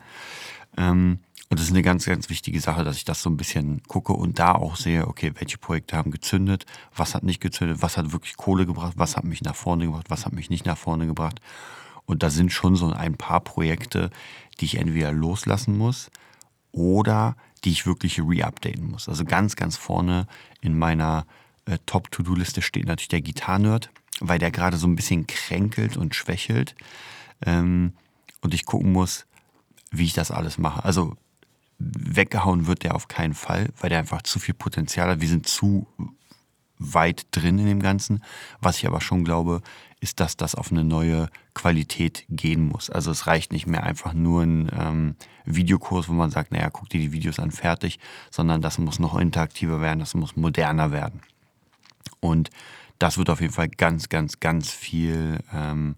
Ähm, 0.76 1.20
und 1.48 1.60
das 1.60 1.66
ist 1.66 1.72
eine 1.72 1.82
ganz, 1.82 2.06
ganz 2.06 2.28
wichtige 2.28 2.60
Sache, 2.60 2.82
dass 2.82 2.96
ich 2.96 3.04
das 3.04 3.22
so 3.22 3.30
ein 3.30 3.36
bisschen 3.36 3.82
gucke 3.84 4.12
und 4.12 4.38
da 4.40 4.52
auch 4.52 4.74
sehe, 4.74 5.06
okay, 5.06 5.32
welche 5.36 5.58
Projekte 5.58 5.96
haben 5.96 6.10
gezündet, 6.10 6.66
was 6.94 7.14
hat 7.14 7.22
nicht 7.22 7.40
gezündet, 7.40 7.82
was 7.82 7.96
hat 7.96 8.12
wirklich 8.12 8.36
Kohle 8.36 8.66
gebracht, 8.66 8.94
was 8.96 9.16
hat 9.16 9.24
mich 9.24 9.42
nach 9.42 9.54
vorne 9.54 9.84
gebracht, 9.84 10.10
was 10.10 10.26
hat 10.26 10.32
mich 10.32 10.50
nicht 10.50 10.66
nach 10.66 10.76
vorne 10.76 11.06
gebracht. 11.06 11.40
Und 12.04 12.22
da 12.22 12.30
sind 12.30 12.52
schon 12.52 12.74
so 12.74 12.90
ein 12.90 13.16
paar 13.16 13.40
Projekte, 13.40 14.10
die 14.58 14.64
ich 14.64 14.76
entweder 14.76 15.12
loslassen 15.12 15.76
muss 15.78 16.10
oder 16.72 17.36
die 17.64 17.70
ich 17.70 17.86
wirklich 17.86 18.20
reupdaten 18.20 18.90
muss. 18.90 19.08
Also 19.08 19.24
ganz, 19.24 19.54
ganz 19.54 19.76
vorne 19.76 20.26
in 20.60 20.76
meiner 20.76 21.26
äh, 21.66 21.78
Top-To-Do-Liste 21.86 22.62
steht 22.62 22.86
natürlich 22.86 23.08
der 23.08 23.22
Gitarrenerd 23.22 23.90
weil 24.20 24.38
der 24.38 24.50
gerade 24.50 24.76
so 24.76 24.86
ein 24.86 24.96
bisschen 24.96 25.26
kränkelt 25.26 25.96
und 25.96 26.14
schwächelt. 26.14 26.74
Ähm, 27.44 27.92
und 28.40 28.54
ich 28.54 28.64
gucken 28.64 28.92
muss, 28.92 29.26
wie 29.90 30.04
ich 30.04 30.14
das 30.14 30.30
alles 30.30 30.58
mache. 30.58 30.84
Also 30.84 31.16
weggehauen 31.78 32.66
wird 32.66 32.84
der 32.84 32.94
auf 32.94 33.08
keinen 33.08 33.34
Fall, 33.34 33.70
weil 33.78 33.90
der 33.90 33.98
einfach 33.98 34.22
zu 34.22 34.38
viel 34.38 34.54
Potenzial 34.54 35.10
hat. 35.10 35.20
Wir 35.20 35.28
sind 35.28 35.46
zu 35.46 35.86
weit 36.78 37.26
drin 37.30 37.58
in 37.58 37.66
dem 37.66 37.80
Ganzen. 37.80 38.22
Was 38.60 38.78
ich 38.78 38.86
aber 38.86 39.00
schon 39.00 39.24
glaube, 39.24 39.62
ist, 40.00 40.20
dass 40.20 40.36
das 40.36 40.54
auf 40.54 40.70
eine 40.70 40.84
neue 40.84 41.28
Qualität 41.54 42.24
gehen 42.28 42.68
muss. 42.68 42.90
Also 42.90 43.10
es 43.10 43.26
reicht 43.26 43.52
nicht 43.52 43.66
mehr 43.66 43.82
einfach 43.82 44.12
nur 44.12 44.42
ein 44.42 44.70
ähm, 44.78 45.16
Videokurs, 45.46 46.08
wo 46.08 46.12
man 46.12 46.30
sagt, 46.30 46.52
naja, 46.52 46.68
guck 46.70 46.88
dir 46.90 47.00
die 47.00 47.12
Videos 47.12 47.38
an, 47.38 47.50
fertig, 47.50 47.98
sondern 48.30 48.60
das 48.60 48.78
muss 48.78 48.98
noch 48.98 49.18
interaktiver 49.18 49.80
werden, 49.80 50.00
das 50.00 50.14
muss 50.14 50.36
moderner 50.36 50.92
werden. 50.92 51.22
Und 52.20 52.50
das 52.98 53.18
wird 53.18 53.30
auf 53.30 53.40
jeden 53.40 53.52
Fall 53.52 53.68
ganz, 53.68 54.08
ganz, 54.08 54.40
ganz 54.40 54.70
viel 54.70 55.40
ähm, 55.52 55.96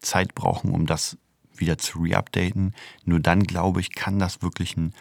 Zeit 0.00 0.34
brauchen, 0.34 0.72
um 0.72 0.86
das 0.86 1.18
wieder 1.54 1.78
zu 1.78 1.98
reupdaten. 2.00 2.74
Nur 3.04 3.20
dann, 3.20 3.42
glaube 3.42 3.80
ich, 3.80 3.94
kann 3.94 4.18
das 4.18 4.42
wirklich 4.42 4.76
ein 4.76 4.92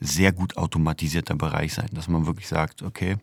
sehr 0.00 0.32
gut 0.32 0.56
automatisierter 0.56 1.34
Bereich 1.34 1.74
sein, 1.74 1.88
dass 1.92 2.08
man 2.08 2.26
wirklich 2.26 2.48
sagt, 2.48 2.82
okay, 2.82 3.16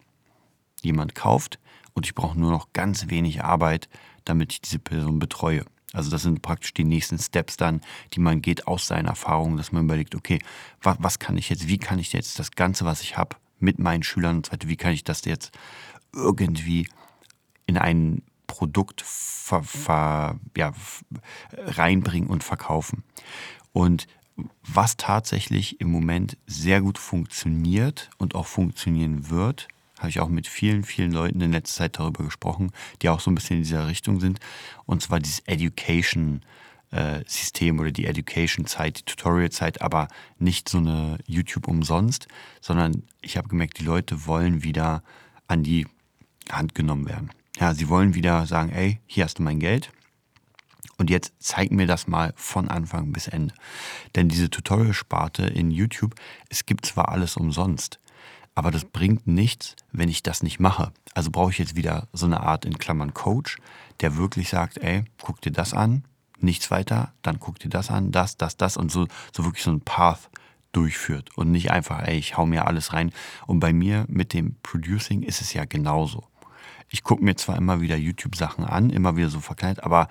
jemand 0.81 1.15
kauft 1.15 1.59
und 1.93 2.05
ich 2.05 2.15
brauche 2.15 2.37
nur 2.37 2.51
noch 2.51 2.73
ganz 2.73 3.09
wenig 3.09 3.43
Arbeit, 3.43 3.89
damit 4.25 4.53
ich 4.53 4.61
diese 4.61 4.79
Person 4.79 5.19
betreue. 5.19 5.65
Also 5.93 6.11
das 6.11 6.23
sind 6.23 6.41
praktisch 6.41 6.73
die 6.73 6.83
nächsten 6.83 7.17
Steps 7.17 7.55
dann, 7.55 7.81
die 8.13 8.19
man 8.19 8.41
geht 8.41 8.67
aus 8.67 8.87
seinen 8.87 9.05
Erfahrungen, 9.05 9.55
dass 9.55 9.71
man 9.71 9.85
überlegt, 9.85 10.13
okay, 10.13 10.39
was, 10.81 10.97
was 10.99 11.19
kann 11.19 11.37
ich 11.37 11.49
jetzt, 11.49 11.67
wie 11.67 11.77
kann 11.77 11.99
ich 11.99 12.11
jetzt 12.11 12.37
das 12.37 12.51
Ganze, 12.51 12.83
was 12.85 13.01
ich 13.01 13.17
habe, 13.17 13.37
mit 13.59 13.79
meinen 13.79 14.03
Schülern 14.03 14.37
und 14.37 14.47
so 14.47 14.51
weiter, 14.51 14.67
wie 14.67 14.75
kann 14.75 14.91
ich 14.91 15.05
das 15.05 15.23
jetzt 15.23 15.57
irgendwie 16.15 16.87
in 17.65 17.77
ein 17.77 18.21
Produkt 18.47 19.01
ver, 19.01 19.63
ver, 19.63 20.39
ja, 20.55 20.73
reinbringen 21.53 22.29
und 22.29 22.43
verkaufen. 22.43 23.03
Und 23.73 24.07
was 24.63 24.97
tatsächlich 24.97 25.79
im 25.81 25.91
Moment 25.91 26.37
sehr 26.45 26.81
gut 26.81 26.97
funktioniert 26.97 28.09
und 28.17 28.35
auch 28.35 28.47
funktionieren 28.47 29.29
wird, 29.29 29.69
habe 29.97 30.09
ich 30.09 30.19
auch 30.19 30.27
mit 30.29 30.47
vielen, 30.47 30.83
vielen 30.83 31.11
Leuten 31.11 31.39
in 31.41 31.53
letzter 31.53 31.83
Zeit 31.83 31.99
darüber 31.99 32.25
gesprochen, 32.25 32.71
die 33.01 33.07
auch 33.09 33.21
so 33.21 33.31
ein 33.31 33.35
bisschen 33.35 33.57
in 33.57 33.63
dieser 33.63 33.87
Richtung 33.87 34.19
sind. 34.19 34.39
Und 34.85 35.01
zwar 35.01 35.19
dieses 35.19 35.39
Education-System 35.39 37.79
oder 37.79 37.91
die 37.91 38.05
Education-Zeit, 38.05 38.99
die 38.99 39.05
Tutorial-Zeit, 39.05 39.81
aber 39.81 40.09
nicht 40.37 40.67
so 40.67 40.79
eine 40.79 41.17
YouTube 41.25 41.69
umsonst, 41.69 42.27
sondern 42.59 43.03
ich 43.21 43.37
habe 43.37 43.47
gemerkt, 43.47 43.79
die 43.79 43.85
Leute 43.85 44.27
wollen 44.27 44.63
wieder 44.63 45.01
an 45.47 45.63
die 45.63 45.87
Hand 46.51 46.75
genommen 46.75 47.07
werden. 47.07 47.31
Ja, 47.59 47.73
sie 47.73 47.89
wollen 47.89 48.13
wieder 48.15 48.45
sagen, 48.47 48.71
ey, 48.71 48.99
hier 49.05 49.23
hast 49.23 49.39
du 49.39 49.43
mein 49.43 49.59
Geld. 49.59 49.91
Und 50.97 51.09
jetzt 51.09 51.33
zeig 51.39 51.71
mir 51.71 51.87
das 51.87 52.07
mal 52.07 52.33
von 52.35 52.69
Anfang 52.69 53.11
bis 53.11 53.27
Ende. 53.27 53.53
Denn 54.15 54.29
diese 54.29 54.49
Tutorial-Sparte 54.49 55.45
in 55.45 55.71
YouTube, 55.71 56.15
es 56.49 56.65
gibt 56.65 56.85
zwar 56.85 57.09
alles 57.09 57.35
umsonst, 57.35 57.99
aber 58.55 58.71
das 58.71 58.85
bringt 58.85 59.27
nichts, 59.27 59.75
wenn 59.91 60.07
ich 60.07 60.23
das 60.23 60.41
nicht 60.41 60.59
mache. 60.59 60.93
Also 61.13 61.31
brauche 61.31 61.51
ich 61.51 61.57
jetzt 61.57 61.75
wieder 61.75 62.07
so 62.13 62.25
eine 62.25 62.41
Art 62.41 62.63
in 62.63 62.77
Klammern 62.77 63.13
Coach, 63.13 63.57
der 63.99 64.15
wirklich 64.15 64.49
sagt, 64.49 64.77
ey, 64.77 65.03
guck 65.21 65.41
dir 65.41 65.51
das 65.51 65.73
an, 65.73 66.05
nichts 66.39 66.71
weiter, 66.71 67.13
dann 67.21 67.39
guck 67.39 67.59
dir 67.59 67.69
das 67.69 67.91
an, 67.91 68.11
das, 68.11 68.37
das, 68.37 68.55
das 68.55 68.77
und 68.77 68.91
so, 68.91 69.07
so 69.33 69.43
wirklich 69.43 69.63
so 69.63 69.71
ein 69.71 69.81
Path 69.81 70.29
durchführt 70.71 71.29
und 71.37 71.51
nicht 71.51 71.71
einfach, 71.71 72.01
ey, 72.05 72.17
ich 72.17 72.37
hau 72.37 72.45
mir 72.45 72.67
alles 72.67 72.93
rein. 72.93 73.11
Und 73.47 73.59
bei 73.59 73.73
mir 73.73 74.05
mit 74.07 74.33
dem 74.33 74.55
Producing 74.61 75.21
ist 75.23 75.41
es 75.41 75.53
ja 75.53 75.65
genauso. 75.65 76.27
Ich 76.89 77.03
gucke 77.03 77.23
mir 77.23 77.35
zwar 77.35 77.57
immer 77.57 77.81
wieder 77.81 77.97
YouTube-Sachen 77.97 78.63
an, 78.63 78.89
immer 78.89 79.17
wieder 79.17 79.29
so 79.29 79.39
verkleidet, 79.39 79.83
aber 79.83 80.07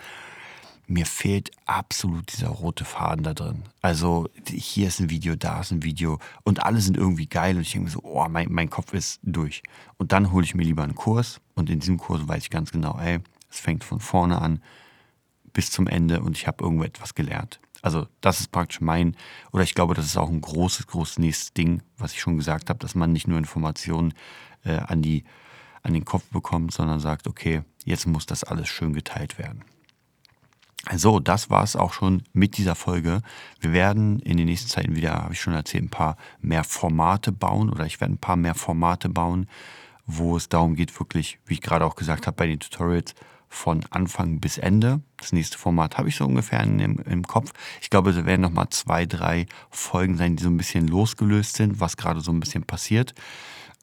mir 0.86 1.06
fehlt 1.06 1.50
absolut 1.64 2.32
dieser 2.32 2.48
rote 2.48 2.84
Faden 2.84 3.24
da 3.24 3.32
drin. 3.32 3.62
Also 3.80 4.28
hier 4.46 4.88
ist 4.88 5.00
ein 5.00 5.08
Video, 5.08 5.34
da 5.34 5.60
ist 5.60 5.70
ein 5.70 5.82
Video 5.82 6.18
und 6.42 6.62
alle 6.62 6.80
sind 6.80 6.96
irgendwie 6.96 7.26
geil 7.26 7.56
und 7.56 7.62
ich 7.62 7.72
denke 7.72 7.90
so, 7.90 8.00
oh, 8.02 8.26
mein, 8.28 8.52
mein 8.52 8.68
Kopf 8.68 8.92
ist 8.92 9.20
durch. 9.22 9.62
Und 9.96 10.12
dann 10.12 10.30
hole 10.32 10.44
ich 10.44 10.54
mir 10.54 10.64
lieber 10.64 10.82
einen 10.82 10.94
Kurs 10.94 11.40
und 11.54 11.70
in 11.70 11.80
diesem 11.80 11.96
Kurs 11.96 12.28
weiß 12.28 12.44
ich 12.44 12.50
ganz 12.50 12.70
genau, 12.70 12.98
ey, 12.98 13.20
es 13.50 13.60
fängt 13.60 13.84
von 13.84 14.00
vorne 14.00 14.40
an 14.40 14.62
bis 15.52 15.70
zum 15.70 15.86
Ende 15.86 16.20
und 16.20 16.36
ich 16.36 16.46
habe 16.46 16.64
irgendwo 16.64 16.84
etwas 16.84 17.14
gelernt. 17.14 17.60
Also 17.80 18.06
das 18.20 18.40
ist 18.40 18.50
praktisch 18.50 18.80
mein, 18.80 19.16
oder 19.52 19.62
ich 19.62 19.74
glaube, 19.74 19.94
das 19.94 20.06
ist 20.06 20.16
auch 20.16 20.30
ein 20.30 20.40
großes, 20.40 20.86
großes 20.86 21.18
nächstes 21.18 21.52
Ding, 21.52 21.82
was 21.96 22.12
ich 22.12 22.20
schon 22.20 22.36
gesagt 22.36 22.68
habe, 22.68 22.78
dass 22.78 22.94
man 22.94 23.12
nicht 23.12 23.28
nur 23.28 23.38
Informationen 23.38 24.14
äh, 24.64 24.76
an 24.76 25.02
die 25.02 25.24
an 25.84 25.94
den 25.94 26.04
Kopf 26.04 26.24
bekommt, 26.30 26.72
sondern 26.72 26.98
sagt, 26.98 27.28
okay, 27.28 27.62
jetzt 27.84 28.06
muss 28.06 28.26
das 28.26 28.42
alles 28.42 28.68
schön 28.68 28.94
geteilt 28.94 29.38
werden. 29.38 29.62
So, 30.92 31.18
das 31.18 31.48
war 31.48 31.62
es 31.62 31.76
auch 31.76 31.92
schon 31.92 32.22
mit 32.32 32.58
dieser 32.58 32.74
Folge. 32.74 33.22
Wir 33.58 33.72
werden 33.72 34.18
in 34.20 34.36
den 34.36 34.46
nächsten 34.46 34.68
Zeiten 34.68 34.96
wieder, 34.96 35.14
habe 35.14 35.32
ich 35.32 35.40
schon 35.40 35.54
erzählt, 35.54 35.84
ein 35.84 35.90
paar 35.90 36.16
mehr 36.40 36.64
Formate 36.64 37.32
bauen 37.32 37.70
oder 37.70 37.86
ich 37.86 38.00
werde 38.00 38.14
ein 38.14 38.18
paar 38.18 38.36
mehr 38.36 38.54
Formate 38.54 39.08
bauen, 39.08 39.48
wo 40.06 40.36
es 40.36 40.50
darum 40.50 40.74
geht, 40.74 40.98
wirklich, 40.98 41.38
wie 41.46 41.54
ich 41.54 41.62
gerade 41.62 41.86
auch 41.86 41.96
gesagt 41.96 42.26
habe, 42.26 42.36
bei 42.36 42.46
den 42.46 42.60
Tutorials 42.60 43.14
von 43.48 43.82
Anfang 43.90 44.40
bis 44.40 44.58
Ende. 44.58 45.00
Das 45.16 45.32
nächste 45.32 45.56
Format 45.56 45.96
habe 45.96 46.08
ich 46.08 46.16
so 46.16 46.26
ungefähr 46.26 46.60
in, 46.62 46.80
im, 46.80 46.98
im 46.98 47.22
Kopf. 47.26 47.52
Ich 47.80 47.88
glaube, 47.88 48.10
es 48.10 48.24
werden 48.24 48.42
nochmal 48.42 48.68
zwei, 48.70 49.06
drei 49.06 49.46
Folgen 49.70 50.16
sein, 50.16 50.36
die 50.36 50.42
so 50.42 50.50
ein 50.50 50.56
bisschen 50.56 50.88
losgelöst 50.88 51.56
sind, 51.56 51.80
was 51.80 51.96
gerade 51.96 52.20
so 52.20 52.32
ein 52.32 52.40
bisschen 52.40 52.64
passiert. 52.64 53.14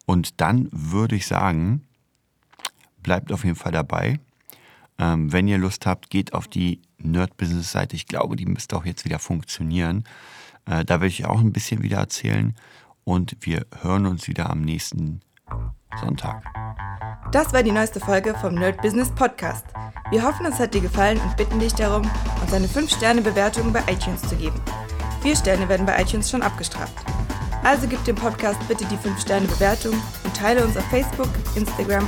Und 0.06 0.40
dann 0.42 0.68
würde 0.72 1.16
ich 1.16 1.26
sagen, 1.26 1.88
bleibt 3.04 3.32
auf 3.32 3.44
jeden 3.44 3.56
Fall 3.56 3.72
dabei. 3.72 4.20
Ähm, 4.98 5.32
wenn 5.32 5.48
ihr 5.48 5.58
Lust 5.58 5.86
habt, 5.86 6.10
geht 6.10 6.34
auf 6.34 6.48
die 6.48 6.82
Nerd-Business-Seite. 7.00 7.96
Ich 7.96 8.08
glaube, 8.08 8.36
die 8.36 8.46
müsste 8.46 8.76
auch 8.76 8.86
jetzt 8.86 9.06
wieder 9.06 9.20
funktionieren. 9.20 10.04
Äh, 10.66 10.86
da 10.86 10.96
werde 10.96 11.08
ich 11.08 11.26
auch 11.26 11.40
ein 11.40 11.54
bisschen 11.54 11.82
wieder 11.82 11.98
erzählen. 11.98 12.56
Und 13.04 13.36
wir 13.42 13.66
hören 13.82 14.06
uns 14.06 14.28
wieder 14.28 14.50
am 14.50 14.62
nächsten 14.62 15.22
Sonntag. 16.00 16.44
Das 17.32 17.54
war 17.54 17.64
die 17.64 17.72
neueste 17.72 18.00
Folge 18.00 18.36
vom 18.36 18.56
Nerd 18.56 18.82
Business 18.82 19.10
Podcast. 19.10 19.66
Wir 20.12 20.24
hoffen, 20.24 20.46
es 20.46 20.60
hat 20.60 20.74
dir 20.74 20.82
gefallen 20.82 21.20
und 21.20 21.38
bitten 21.38 21.60
dich 21.60 21.74
darum, 21.74 22.10
uns 22.42 22.54
eine 22.54 22.68
5-Sterne-Bewertung 22.68 23.74
bei 23.74 23.82
iTunes 23.90 24.22
zu 24.22 24.36
geben. 24.36 24.60
Vier 25.22 25.36
Sterne 25.36 25.68
werden 25.70 25.86
bei 25.86 26.02
iTunes 26.02 26.30
schon 26.30 26.42
abgestraft. 26.42 26.94
Also 27.64 27.88
gib 27.88 28.04
dem 28.06 28.16
Podcast 28.16 28.60
bitte 28.68 28.86
die 28.86 28.98
5-Sterne-Bewertung 28.98 29.94
und 29.94 30.36
teile 30.36 30.66
uns 30.66 30.76
auf 30.78 30.86
Facebook, 30.86 31.30
Instagram 31.56 32.08